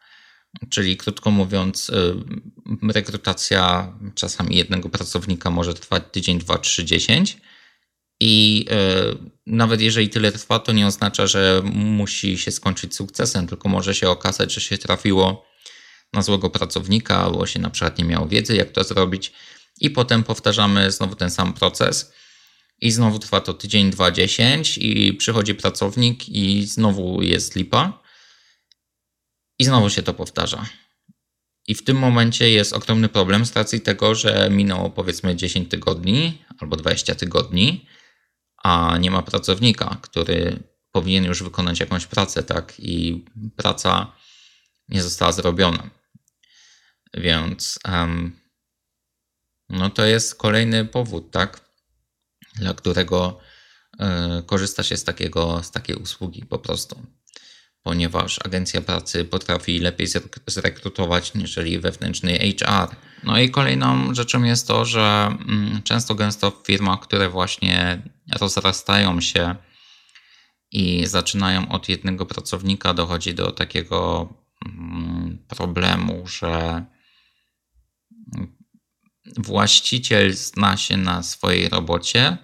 [0.70, 2.14] Czyli krótko mówiąc, y,
[2.92, 7.38] rekrutacja czasami jednego pracownika może trwać tydzień, dwa, trzy, dziesięć
[8.24, 8.76] i e,
[9.46, 14.10] nawet jeżeli tyle trwa, to nie oznacza, że musi się skończyć sukcesem, tylko może się
[14.10, 15.46] okazać, że się trafiło
[16.12, 19.32] na złego pracownika, albo się na przykład nie miało wiedzy, jak to zrobić,
[19.80, 22.12] i potem powtarzamy znowu ten sam proces.
[22.82, 28.02] I znowu trwa to tydzień, dwa, dziesięć, i przychodzi pracownik, i znowu jest lipa,
[29.58, 30.66] i znowu się to powtarza.
[31.68, 36.44] I w tym momencie jest ogromny problem z racji tego, że minęło powiedzmy 10 tygodni
[36.58, 37.86] albo 20 tygodni
[38.62, 42.74] a nie ma pracownika, który powinien już wykonać jakąś pracę, tak?
[42.78, 43.24] I
[43.56, 44.12] praca
[44.88, 45.90] nie została zrobiona.
[47.14, 48.40] Więc um,
[49.68, 51.61] no to jest kolejny powód, tak?
[52.54, 53.38] Dla którego
[53.94, 57.06] y, korzysta się z, takiego, z takiej usługi po prostu.
[57.82, 60.06] Ponieważ agencja pracy potrafi lepiej
[60.46, 62.96] zrekrutować niż wewnętrzny HR.
[63.24, 68.02] No i kolejną rzeczą jest to, że mm, często gęsto w firmach, które właśnie
[68.40, 69.56] rozrastają się
[70.72, 74.28] i zaczynają od jednego pracownika, dochodzi do takiego
[74.66, 76.84] mm, problemu, że
[79.36, 82.36] właściciel zna się na swojej robocie,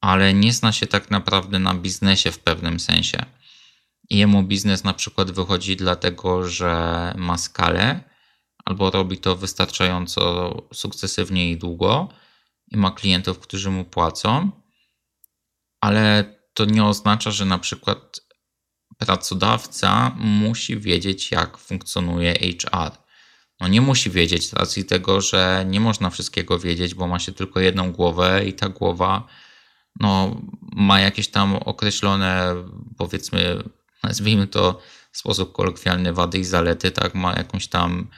[0.00, 3.26] ale nie zna się tak naprawdę na biznesie w pewnym sensie.
[4.10, 8.04] Jemu biznes na przykład wychodzi dlatego, że ma skalę,
[8.64, 12.08] albo robi to wystarczająco sukcesywnie i długo
[12.68, 14.50] i ma klientów, którzy mu płacą,
[15.80, 18.20] ale to nie oznacza, że na przykład
[18.98, 23.07] pracodawca musi wiedzieć, jak funkcjonuje HR.
[23.60, 27.32] No nie musi wiedzieć z racji tego, że nie można wszystkiego wiedzieć, bo ma się
[27.32, 29.28] tylko jedną głowę i ta głowa
[30.00, 32.54] no, ma jakieś tam określone,
[32.98, 33.62] powiedzmy,
[34.02, 34.80] nazwijmy to
[35.12, 38.10] w sposób kolokwialny, wady i zalety, tak, ma jakąś tam,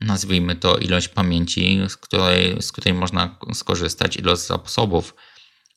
[0.00, 5.14] nazwijmy to, ilość pamięci, z której, z której można skorzystać, ilość zasobów,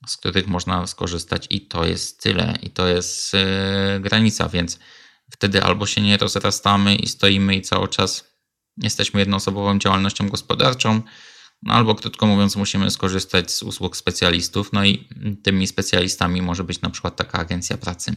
[0.07, 4.79] z których można skorzystać, i to jest tyle, i to jest yy, granica, więc
[5.31, 8.34] wtedy albo się nie rozrastamy i stoimy i cały czas
[8.77, 11.01] jesteśmy jednoosobową działalnością gospodarczą,
[11.63, 15.07] no albo krótko mówiąc, musimy skorzystać z usług specjalistów, no i
[15.43, 18.15] tymi specjalistami może być na przykład taka agencja pracy.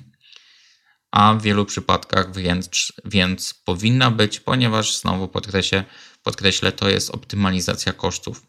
[1.10, 5.84] A w wielu przypadkach więc, więc powinna być, ponieważ znowu podkreślę,
[6.22, 8.46] podkreślę, to jest optymalizacja kosztów.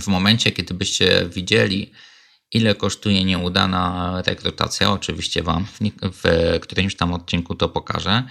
[0.00, 1.92] W momencie, kiedy byście widzieli,
[2.52, 8.22] ile kosztuje nieudana rekrutacja, oczywiście Wam w, w którymś tam odcinku to pokażę,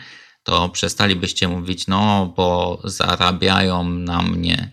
[0.45, 4.71] to przestalibyście mówić, no bo zarabiają na mnie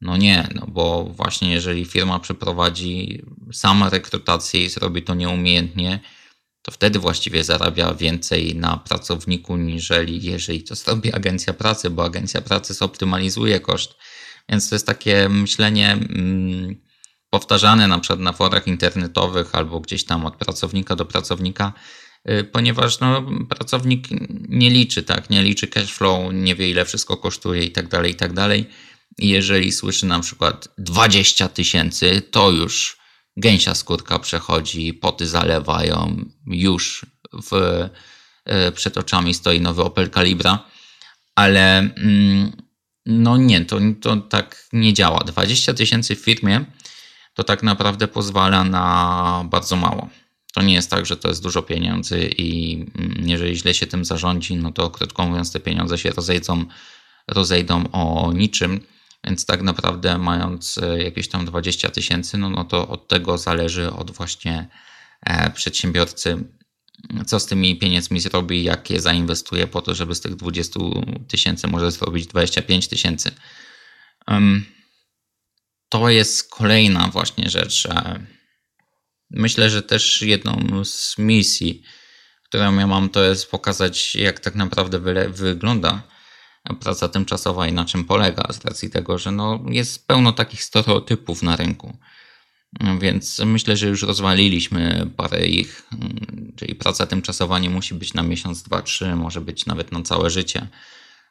[0.00, 6.00] no nie, no bo właśnie jeżeli firma przeprowadzi sama rekrutację i zrobi to nieumiejętnie,
[6.62, 12.40] to wtedy właściwie zarabia więcej na pracowniku, niżeli jeżeli to zrobi agencja pracy, bo agencja
[12.40, 13.94] pracy zoptymalizuje koszt.
[14.48, 16.76] Więc to jest takie myślenie mm,
[17.30, 21.72] powtarzane na przykład na forach internetowych albo gdzieś tam od pracownika do pracownika,
[22.52, 24.06] ponieważ no, pracownik
[24.48, 28.12] nie liczy, tak, nie liczy cash flow, nie wie ile wszystko kosztuje i tak dalej,
[28.12, 28.66] i tak dalej
[29.18, 32.98] jeżeli słyszy na przykład 20 tysięcy, to już
[33.36, 37.52] gęsia skórka przechodzi, poty zalewają, już w,
[38.44, 40.64] e, przed oczami stoi nowy Opel Calibra,
[41.34, 42.52] ale mm,
[43.06, 45.18] no nie, to, to tak nie działa.
[45.18, 46.64] 20 tysięcy w firmie
[47.34, 50.08] to tak naprawdę pozwala na bardzo mało.
[50.54, 54.04] To nie jest tak, że to jest dużo pieniędzy i mm, jeżeli źle się tym
[54.04, 56.64] zarządzi, no to krótko mówiąc te pieniądze się rozejdą,
[57.28, 58.80] rozejdą o niczym.
[59.24, 63.92] Więc tak naprawdę mając e, jakieś tam 20 tysięcy, no, no to od tego zależy
[63.92, 64.68] od właśnie
[65.26, 66.44] e, przedsiębiorcy,
[67.26, 70.80] co z tymi pieniędzmi zrobi, jak je zainwestuje po to, żeby z tych 20
[71.28, 73.30] tysięcy może zrobić 25 tysięcy.
[75.88, 77.88] To jest kolejna właśnie rzecz.
[79.30, 81.82] Myślę, że też jedną z misji,
[82.44, 86.02] którą ja mam, to jest pokazać, jak tak naprawdę wygląda
[86.80, 91.42] praca tymczasowa i na czym polega, z racji tego, że no jest pełno takich stereotypów
[91.42, 91.98] na rynku.
[93.00, 95.88] Więc myślę, że już rozwaliliśmy parę ich,
[96.56, 100.30] czyli praca tymczasowa nie musi być na miesiąc, dwa, trzy, może być nawet na całe
[100.30, 100.68] życie.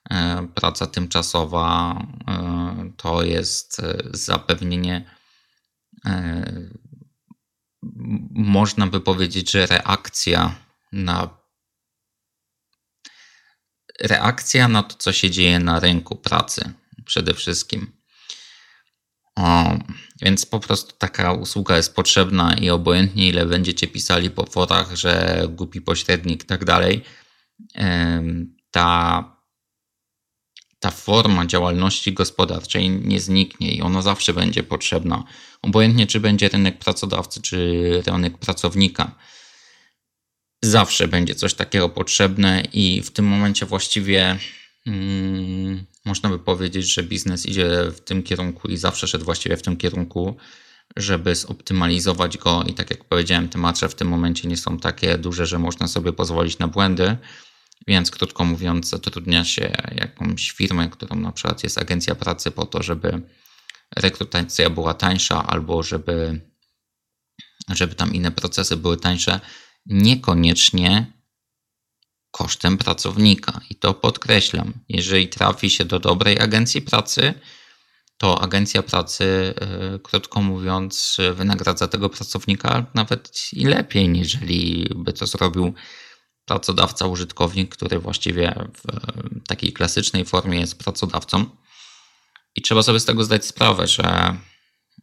[0.10, 5.18] E, praca tymczasowa e, to jest e, zapewnienie,
[8.32, 10.56] można by powiedzieć, że reakcja
[10.92, 11.38] na
[14.02, 16.74] reakcja na to, co się dzieje na rynku pracy
[17.06, 17.98] przede wszystkim.
[19.36, 19.78] O,
[20.22, 25.44] więc po prostu taka usługa jest potrzebna i obojętnie ile będziecie pisali po forach, że
[25.50, 27.04] głupi pośrednik i tak dalej,
[28.72, 29.37] ta,
[30.80, 35.24] ta forma działalności gospodarczej nie zniknie i ona zawsze będzie potrzebna.
[35.62, 39.16] Obojętnie czy będzie rynek pracodawcy, czy rynek pracownika
[40.64, 44.38] zawsze będzie coś takiego potrzebne i w tym momencie właściwie
[44.86, 49.62] hmm, można by powiedzieć, że biznes idzie w tym kierunku i zawsze szedł właściwie w
[49.62, 50.38] tym kierunku,
[50.96, 55.18] żeby zoptymalizować go i tak jak powiedziałem, te marże w tym momencie nie są takie
[55.18, 57.18] duże, że można sobie pozwolić na błędy,
[57.88, 62.84] więc krótko mówiąc zatrudnia się jakąś firmę, którą na przykład jest agencja pracy po to,
[62.84, 63.22] żeby
[63.96, 66.42] rekrutacja była tańsza albo żeby,
[67.70, 69.40] żeby tam inne procesy były tańsze,
[69.86, 71.14] niekoniecznie
[72.32, 73.62] kosztem pracownika.
[73.70, 74.74] I to podkreślam.
[74.90, 77.34] Jeżeli trafi się do dobrej agencji pracy,
[78.18, 85.28] to agencja pracy, e, krótko mówiąc, wynagradza tego pracownika nawet i lepiej, niżeli by to
[85.28, 85.74] zrobił
[86.48, 88.84] pracodawca, użytkownik, który właściwie w
[89.48, 91.46] takiej klasycznej formie jest pracodawcą.
[92.56, 94.36] I trzeba sobie z tego zdać sprawę, że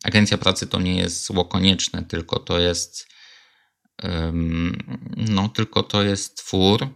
[0.05, 3.09] agencja pracy to nie jest zło konieczne, tylko to jest
[5.17, 6.89] no, tylko to jest twór,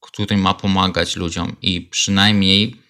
[0.00, 2.82] który ma pomagać ludziom i przynajmniej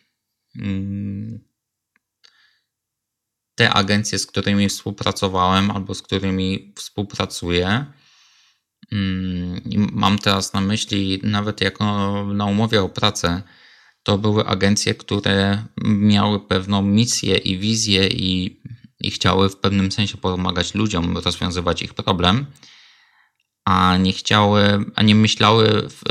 [3.54, 7.92] te agencje, z którymi współpracowałem albo z którymi współpracuję, mm,
[9.92, 11.84] mam teraz na myśli nawet jako
[12.34, 13.42] na umowie o pracę,
[14.02, 18.60] to były agencje, które miały pewną misję i wizję i,
[19.00, 22.46] i chciały w pewnym sensie pomagać ludziom rozwiązywać ich problem,
[23.64, 26.02] a nie chciały, a nie myślały w,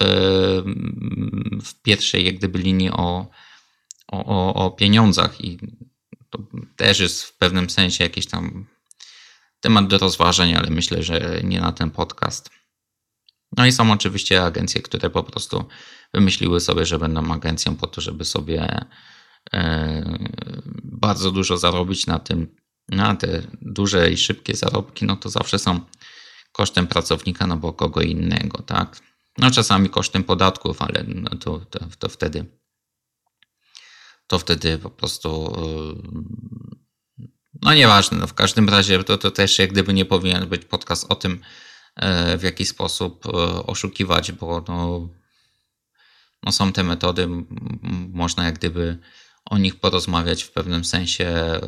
[1.64, 3.30] w pierwszej jak gdyby linii o,
[4.08, 5.60] o, o pieniądzach i
[6.30, 6.40] to
[6.76, 8.66] też jest w pewnym sensie jakiś tam
[9.60, 12.50] temat do rozważenia, ale myślę, że nie na ten podcast.
[13.58, 15.66] No i są oczywiście agencje, które po prostu
[16.14, 18.86] wymyśliły sobie, że będą agencją po to, żeby sobie
[19.54, 20.20] e,
[20.84, 22.56] bardzo dużo zarobić na tym.
[22.90, 25.80] Na te duże i szybkie zarobki, no to zawsze są
[26.52, 29.00] kosztem pracownika, no bo kogo innego, tak?
[29.38, 32.46] No czasami kosztem podatków, ale no to, to, to wtedy
[34.28, 37.28] to wtedy po prostu e,
[37.62, 41.06] no nieważne, no w każdym razie to, to też jak gdyby nie powinien być podcast
[41.10, 41.42] o tym,
[42.38, 43.26] w jaki sposób
[43.68, 45.10] oszukiwać, bo no,
[46.44, 47.28] no są te metody,
[48.14, 49.00] można jak gdyby
[49.50, 51.62] o nich porozmawiać w pewnym sensie, e,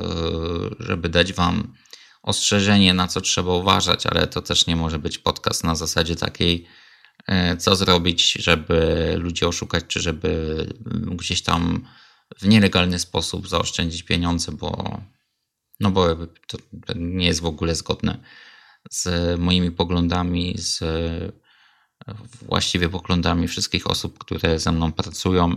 [0.79, 1.73] żeby dać Wam
[2.23, 6.67] ostrzeżenie, na co trzeba uważać, ale to też nie może być podcast na zasadzie takiej,
[7.27, 10.65] e, co zrobić, żeby ludzi oszukać, czy żeby
[11.11, 11.87] gdzieś tam
[12.39, 15.01] w nielegalny sposób zaoszczędzić pieniądze, bo,
[15.79, 16.15] no bo
[16.47, 16.57] to
[16.95, 18.19] nie jest w ogóle zgodne
[18.91, 20.83] z moimi poglądami, z
[22.41, 25.55] właściwie poglądami wszystkich osób, które ze mną pracują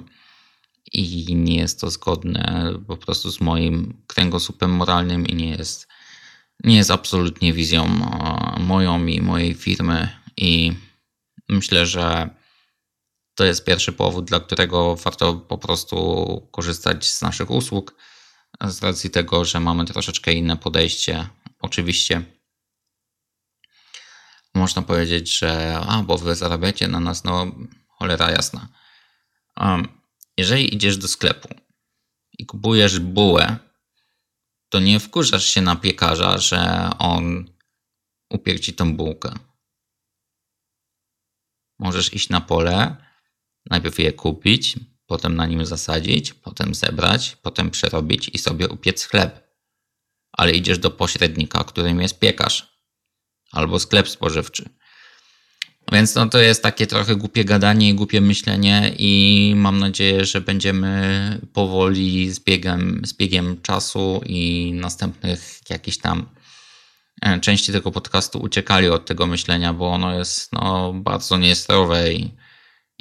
[0.93, 5.89] i nie jest to zgodne po prostu z moim kręgosłupem moralnym i nie jest,
[6.65, 7.87] nie jest absolutnie wizją
[8.61, 10.73] moją i mojej firmy i
[11.49, 12.31] myślę, że
[13.35, 17.95] to jest pierwszy powód, dla którego warto po prostu korzystać z naszych usług
[18.67, 21.29] z racji tego, że mamy troszeczkę inne podejście.
[21.61, 22.25] Oczywiście
[24.55, 27.47] można powiedzieć, że a, bo wy zarabiacie na nas, no
[27.89, 28.69] cholera jasna.
[29.57, 29.89] Um,
[30.37, 31.49] jeżeli idziesz do sklepu
[32.39, 33.57] i kupujesz bułę,
[34.69, 37.53] to nie wkurzasz się na piekarza, że on
[38.31, 39.35] upiekł ci tą bułkę.
[41.79, 42.97] Możesz iść na pole,
[43.71, 44.77] najpierw je kupić,
[45.07, 49.49] potem na nim zasadzić, potem zebrać, potem przerobić i sobie upiec chleb.
[50.33, 52.72] Ale idziesz do pośrednika, którym jest piekarz
[53.53, 54.69] albo sklep spożywczy.
[55.93, 60.41] Więc no to jest takie trochę głupie gadanie i głupie myślenie i mam nadzieję, że
[60.41, 66.27] będziemy powoli z biegiem, z biegiem czasu i następnych jakichś tam
[67.23, 72.31] e, części tego podcastu uciekali od tego myślenia, bo ono jest no, bardzo niezdrowe i,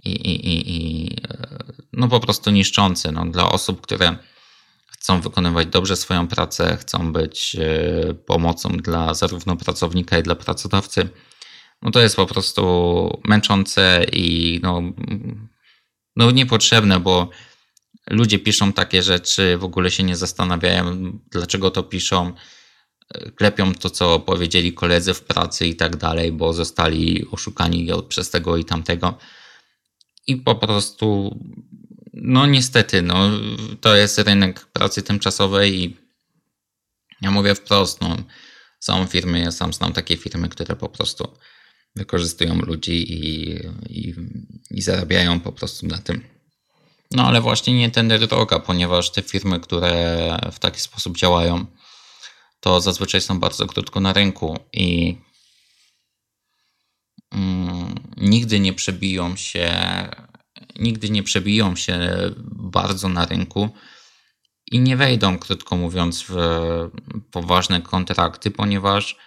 [0.04, 1.48] i, i, i e,
[1.94, 4.18] no, po prostu niszczące no, dla osób, które
[5.02, 10.36] chcą wykonywać dobrze swoją pracę, chcą być e, pomocą dla zarówno pracownika, jak i dla
[10.36, 11.10] pracodawcy,
[11.82, 14.82] no to jest po prostu męczące i no,
[16.16, 17.30] no niepotrzebne, bo
[18.10, 22.34] ludzie piszą takie rzeczy, w ogóle się nie zastanawiają, dlaczego to piszą.
[23.36, 28.58] Klepią to, co powiedzieli koledzy w pracy i tak dalej, bo zostali oszukani przez tego
[28.58, 29.18] i tamtego.
[30.28, 31.38] I po prostu
[32.14, 33.30] no niestety, no,
[33.82, 35.98] to jest rynek pracy tymczasowej i
[37.22, 38.18] ja mówię wprost, no,
[38.80, 41.38] są firmy, ja sam znam takie firmy, które po prostu
[41.96, 43.52] wykorzystują ludzi i,
[43.90, 44.16] i,
[44.72, 46.24] i zarabiają po prostu na tym.
[47.12, 51.66] No ale właśnie nie tender droga, ponieważ te firmy, które w taki sposób działają,
[52.60, 55.18] to zazwyczaj są bardzo krótko na rynku i
[57.32, 59.72] mm, nigdy nie przebiją się
[60.80, 62.00] nigdy nie przebiją się
[62.52, 63.70] bardzo na rynku
[64.72, 66.36] i nie wejdą, krótko mówiąc, w
[67.32, 69.18] poważne kontrakty, ponieważ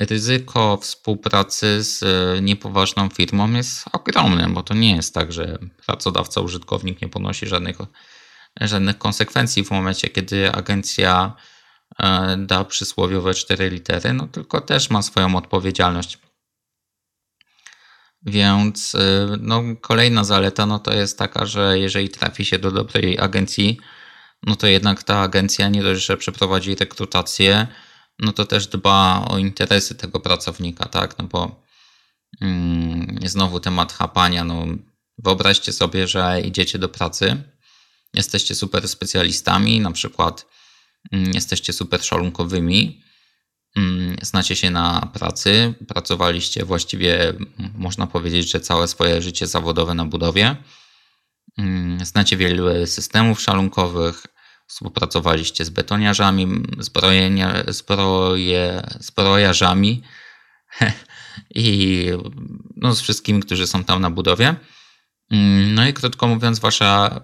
[0.00, 2.04] ryzyko współpracy z
[2.42, 7.76] niepoważną firmą jest ogromne, bo to nie jest tak, że pracodawca, użytkownik nie ponosi żadnych,
[8.60, 11.32] żadnych konsekwencji w momencie, kiedy agencja
[11.98, 16.18] e, da przysłowiowe cztery litery, no tylko też ma swoją odpowiedzialność.
[18.26, 18.98] Więc y,
[19.40, 23.78] no, kolejna zaleta no, to jest taka, że jeżeli trafi się do dobrej agencji,
[24.42, 27.66] no to jednak ta agencja nie dość, że przeprowadzi rekrutację,
[28.18, 31.18] no to też dba o interesy tego pracownika, tak?
[31.18, 31.62] No bo
[32.40, 34.44] mm, znowu temat chapania.
[34.44, 34.66] No,
[35.18, 37.42] wyobraźcie sobie, że idziecie do pracy,
[38.14, 40.46] jesteście super specjalistami, na przykład
[41.12, 43.02] mm, jesteście super szalunkowymi,
[44.22, 47.32] znacie się na pracy, pracowaliście właściwie,
[47.74, 50.56] można powiedzieć, że całe swoje życie zawodowe na budowie.
[51.58, 54.26] Mm, znacie wiele systemów szalunkowych,
[54.66, 60.02] współpracowaliście z betoniarzami, zbrojenia, zbroje, zbrojarzami
[61.54, 62.06] i
[62.76, 64.54] no, z wszystkimi, którzy są tam na budowie.
[65.30, 67.20] Mm, no i krótko mówiąc, wasza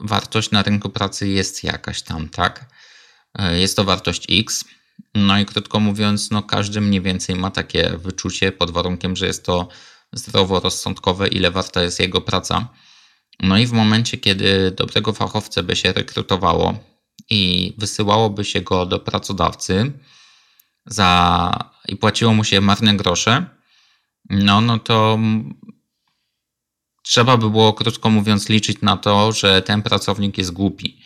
[0.00, 2.66] wartość na rynku pracy jest jakaś tam, tak?
[3.38, 4.64] E, jest to wartość X.
[5.14, 9.44] No i krótko mówiąc, no każdy mniej więcej ma takie wyczucie pod warunkiem, że jest
[9.44, 9.68] to
[10.12, 12.68] zdroworozsądkowe, ile warta jest jego praca.
[13.40, 16.78] No i w momencie, kiedy dobrego fachowca by się rekrutowało
[17.30, 19.92] i wysyłałoby się go do pracodawcy
[20.86, 21.50] za,
[21.88, 23.46] i płaciło mu się marne grosze,
[24.30, 25.18] no, no to
[27.02, 31.00] trzeba by było, krótko mówiąc, liczyć na to, że ten pracownik jest głupi.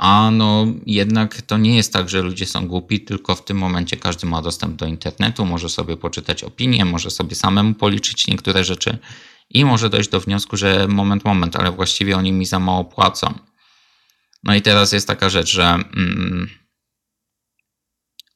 [0.00, 3.96] A no jednak to nie jest tak, że ludzie są głupi, tylko w tym momencie
[3.96, 8.98] każdy ma dostęp do internetu, może sobie poczytać opinie, może sobie samemu policzyć niektóre rzeczy
[9.50, 13.34] i może dojść do wniosku, że moment, moment, ale właściwie oni mi za mało płacą.
[14.44, 16.48] No i teraz jest taka rzecz, że mm,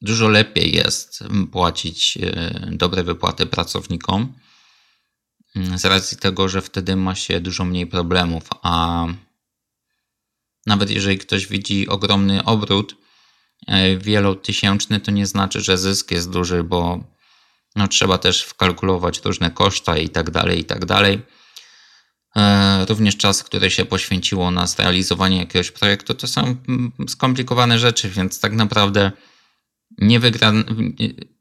[0.01, 4.33] dużo lepiej jest płacić y, dobre wypłaty pracownikom
[5.55, 9.05] mm, z racji tego, że wtedy ma się dużo mniej problemów, a
[10.65, 12.95] nawet jeżeli ktoś widzi ogromny obrót
[13.67, 17.03] e, wielotysięczny, to nie znaczy, że zysk jest duży, bo
[17.75, 21.21] no, trzeba też wkalkulować różne koszta i tak dalej, i tak dalej.
[22.35, 28.09] E, również czas, który się poświęciło na zrealizowanie jakiegoś projektu, to są mm, skomplikowane rzeczy,
[28.09, 29.11] więc tak naprawdę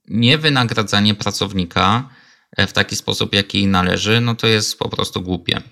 [0.09, 2.09] niewynagradzanie pracownika
[2.57, 5.63] e, w taki sposób, jaki należy, no to jest po prostu głupie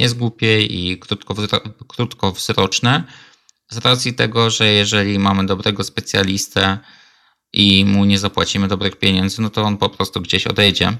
[0.00, 1.00] jest głupie i
[1.88, 3.04] krótkowzroczne
[3.70, 6.78] z racji tego, że jeżeli mamy dobrego specjalistę
[7.52, 10.96] i mu nie zapłacimy dobrych pieniędzy, no to on po prostu gdzieś odejdzie.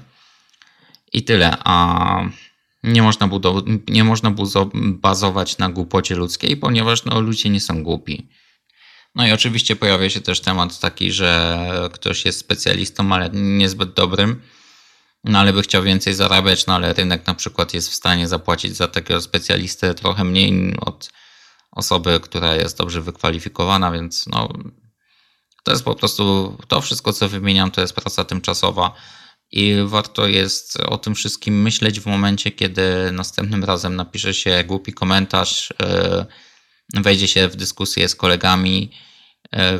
[1.13, 1.57] I tyle.
[1.63, 2.23] A
[2.83, 4.33] nie można, budow- nie można
[4.73, 8.27] bazować na głupocie ludzkiej, ponieważ no, ludzie nie są głupi.
[9.15, 14.41] No i oczywiście pojawia się też temat taki, że ktoś jest specjalistą, ale niezbyt dobrym
[15.23, 18.75] no ale by chciał więcej zarabiać, no ale rynek na przykład jest w stanie zapłacić
[18.75, 21.09] za takiego specjalistę trochę mniej od
[21.71, 24.49] osoby, która jest dobrze wykwalifikowana, więc no
[25.63, 28.93] to jest po prostu to wszystko, co wymieniam, to jest praca tymczasowa
[29.51, 34.93] i warto jest o tym wszystkim myśleć w momencie, kiedy następnym razem napisze się głupi
[34.93, 36.25] komentarz, e,
[36.93, 38.91] wejdzie się w dyskusję z kolegami,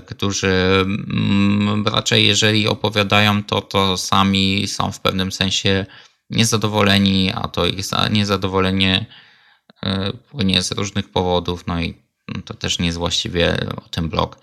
[0.05, 5.85] którzy mm, raczej jeżeli opowiadają to, to sami są w pewnym sensie
[6.29, 9.05] niezadowoleni, a to ich niezadowolenie
[9.83, 11.97] e, płynie z różnych powodów, no i
[12.45, 14.37] to też nie jest właściwie o tym blog.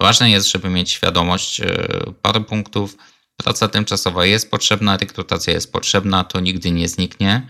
[0.00, 1.66] Ważne jest, żeby mieć świadomość e,
[2.22, 2.96] paru punktów.
[3.36, 7.46] Praca tymczasowa jest potrzebna, rekrutacja jest potrzebna, to nigdy nie zniknie.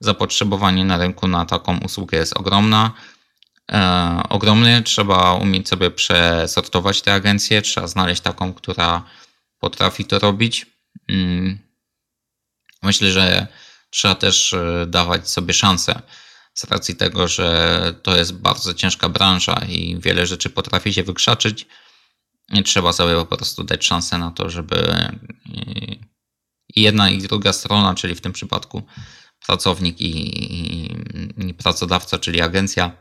[0.00, 2.92] Zapotrzebowanie na rynku na taką usługę jest ogromna
[3.72, 4.82] e, ogromny.
[4.82, 9.04] Trzeba umieć sobie przesortować te agencje, trzeba znaleźć taką, która
[9.58, 10.66] potrafi to robić.
[11.08, 11.58] Mm.
[12.82, 13.46] Myślę, że
[13.90, 16.02] trzeba też e, dawać sobie szansę
[16.54, 21.66] z racji tego, że to jest bardzo ciężka branża i wiele rzeczy potrafi się wykrzaczyć.
[22.64, 25.08] Trzeba sobie po prostu dać szansę na to, żeby
[26.76, 28.82] i jedna i druga strona, czyli w tym przypadku
[29.46, 32.96] pracownik i, pracodawca, czyli agencja,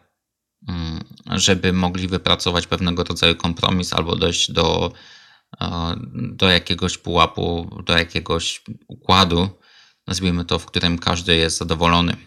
[1.26, 4.94] żeby mogli wypracować pewnego rodzaju kompromis albo dojść do,
[5.62, 9.50] e, do jakiegoś pułapu, do jakiegoś układu,
[10.08, 12.18] nazwijmy to, w którym każdy jest zadowolony.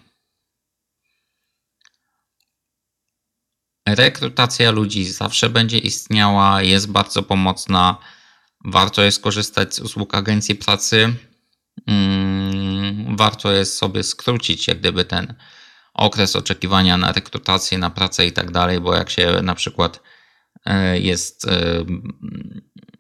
[3.89, 7.99] Rekrutacja ludzi zawsze będzie istniała, jest bardzo pomocna.
[8.65, 11.15] Warto jest korzystać z usług agencji pracy.
[11.87, 15.35] Mm, warto jest sobie skrócić, jak gdyby ten
[15.95, 20.01] okres oczekiwania na rekrutację, na pracę i tak dalej, bo jak się na przykład
[20.67, 21.85] e, jest, e,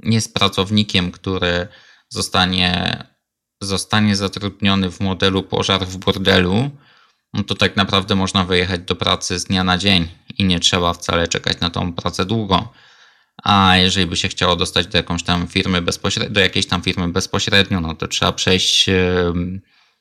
[0.03, 1.69] jest pracownikiem, który
[2.09, 3.05] zostanie,
[3.61, 6.71] zostanie zatrudniony w modelu pożar w bordelu,
[7.35, 10.93] no to tak naprawdę można wyjechać do pracy z dnia na dzień i nie trzeba
[10.93, 12.73] wcale czekać na tą pracę długo.
[13.43, 17.09] A jeżeli by się chciało dostać do jakąś tam firmy bezpośrednio, do jakiejś tam firmy
[17.09, 18.91] bezpośrednio, no to trzeba przejść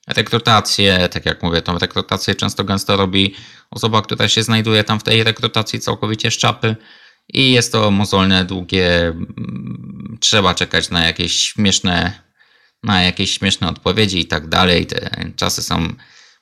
[0.08, 3.36] rekrutację, tak jak mówię, tą rekrutację często gęsto robi
[3.72, 6.76] osoba, która się znajduje tam w tej rekrutacji całkowicie z czapy
[7.34, 12.22] i jest to mozolne, długie, mm, trzeba czekać na jakieś śmieszne,
[12.84, 14.86] na jakieś śmieszne odpowiedzi i tak dalej.
[14.86, 15.94] Te czasy są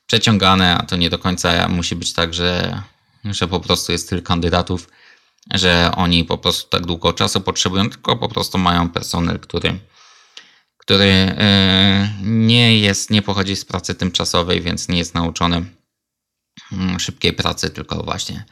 [0.06, 2.82] przeciągane, a to nie do końca musi być tak, że,
[3.26, 4.90] że po prostu jest tyle kandydatów,
[5.54, 9.80] że oni po prostu tak długo czasu potrzebują, tylko po prostu mają personel, który
[10.82, 15.66] który e, nie jest, nie pochodzi z pracy tymczasowej, więc nie jest nauczony
[16.72, 18.46] mm, szybkiej pracy, tylko właśnie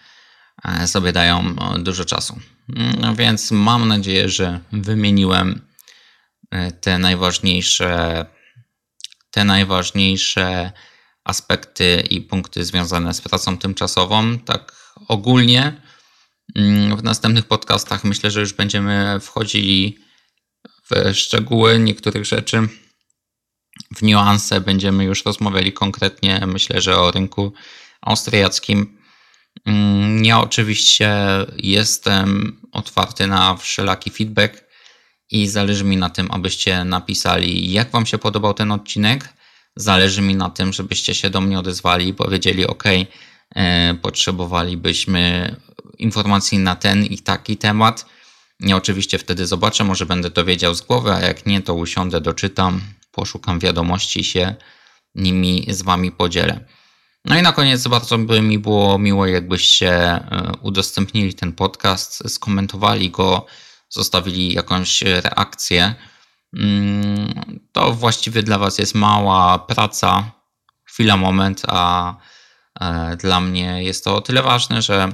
[0.65, 2.39] e, sobie dają dużo czasu.
[3.01, 5.61] No więc mam nadzieję, że wymieniłem
[6.51, 8.25] e, te najważniejsze,
[9.31, 10.71] te najważniejsze
[11.23, 14.39] aspekty i punkty związane z pracą tymczasową.
[14.39, 14.75] Tak
[15.07, 15.81] ogólnie
[16.55, 20.08] mm, w następnych podcastach myślę, że już będziemy wchodzili
[20.89, 22.67] w szczegóły niektórych rzeczy,
[23.95, 24.61] w niuanse.
[24.61, 27.53] Będziemy już rozmawiali konkretnie, myślę, że o rynku
[28.01, 28.97] austriackim.
[29.65, 31.11] Mm, ja oczywiście
[31.57, 34.63] jestem otwarty na wszelaki feedback
[35.31, 39.33] i zależy mi na tym, abyście napisali, jak Wam się podobał ten odcinek.
[39.75, 42.83] Zależy mi na tym, żebyście się do mnie odezwali i powiedzieli: OK,
[43.55, 45.55] e, potrzebowalibyśmy
[45.97, 48.05] informacji na ten i taki temat.
[48.59, 52.21] Ja oczywiście wtedy zobaczę, może będę to wiedział z głowy, a jak nie, to usiądę,
[52.21, 52.81] doczytam,
[53.11, 54.55] poszukam wiadomości się
[55.15, 56.65] nimi z Wami podzielę.
[57.25, 63.09] No i na koniec bardzo by mi było miło, jakbyście e, udostępnili ten podcast, skomentowali
[63.09, 63.45] go,
[63.89, 65.95] zostawili jakąś reakcję.
[66.53, 70.31] Mm, to właściwie dla Was jest mała praca,
[70.83, 72.15] chwila, moment, a
[72.81, 75.13] e, dla mnie jest to o tyle ważne, że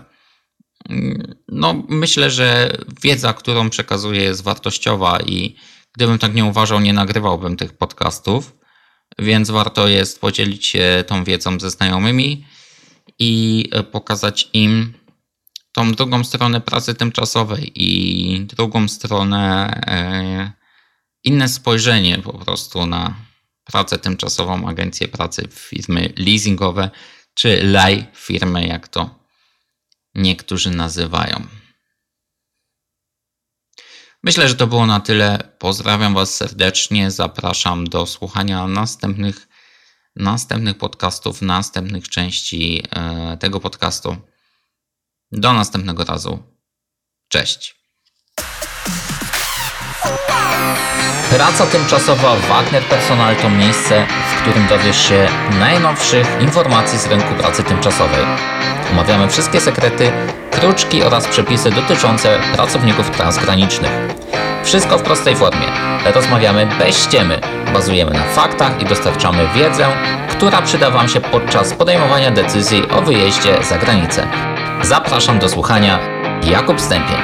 [1.47, 5.55] no, myślę, że wiedza, którą przekazuję, jest wartościowa i
[5.93, 8.57] gdybym tak nie uważał, nie nagrywałbym tych podcastów,
[9.19, 12.45] więc warto jest podzielić się tą wiedzą ze znajomymi
[13.19, 14.93] i pokazać im
[15.73, 20.51] tą drugą stronę pracy tymczasowej i drugą stronę e,
[21.23, 23.15] inne spojrzenie po prostu na
[23.65, 26.89] pracę tymczasową, agencję pracy, firmy leasingowe
[27.33, 29.24] czy laj firmy, jak to
[30.15, 31.47] niektórzy nazywają.
[34.23, 35.55] Myślę, że to było na tyle.
[35.59, 37.11] Pozdrawiam Was serdecznie.
[37.11, 39.47] Zapraszam do słuchania następnych,
[40.15, 44.17] następnych podcastów, następnych części e, tego podcastu.
[45.31, 46.43] Do następnego razu.
[47.27, 47.75] Cześć.
[51.29, 55.27] Praca tymczasowa Wagner Personal to miejsce, w którym dowiesz się
[55.59, 58.25] najnowszych informacji z rynku pracy tymczasowej.
[58.91, 60.11] Omawiamy wszystkie sekrety,
[60.51, 63.91] kruczki oraz przepisy dotyczące pracowników transgranicznych.
[64.63, 65.67] Wszystko w prostej formie.
[66.15, 67.41] Rozmawiamy bez ściemy,
[67.73, 69.87] bazujemy na faktach i dostarczamy wiedzę,
[70.29, 74.27] która przyda Wam się podczas podejmowania decyzji o wyjeździe za granicę.
[74.81, 75.99] Zapraszam do słuchania.
[76.43, 77.17] Jakub Stępień.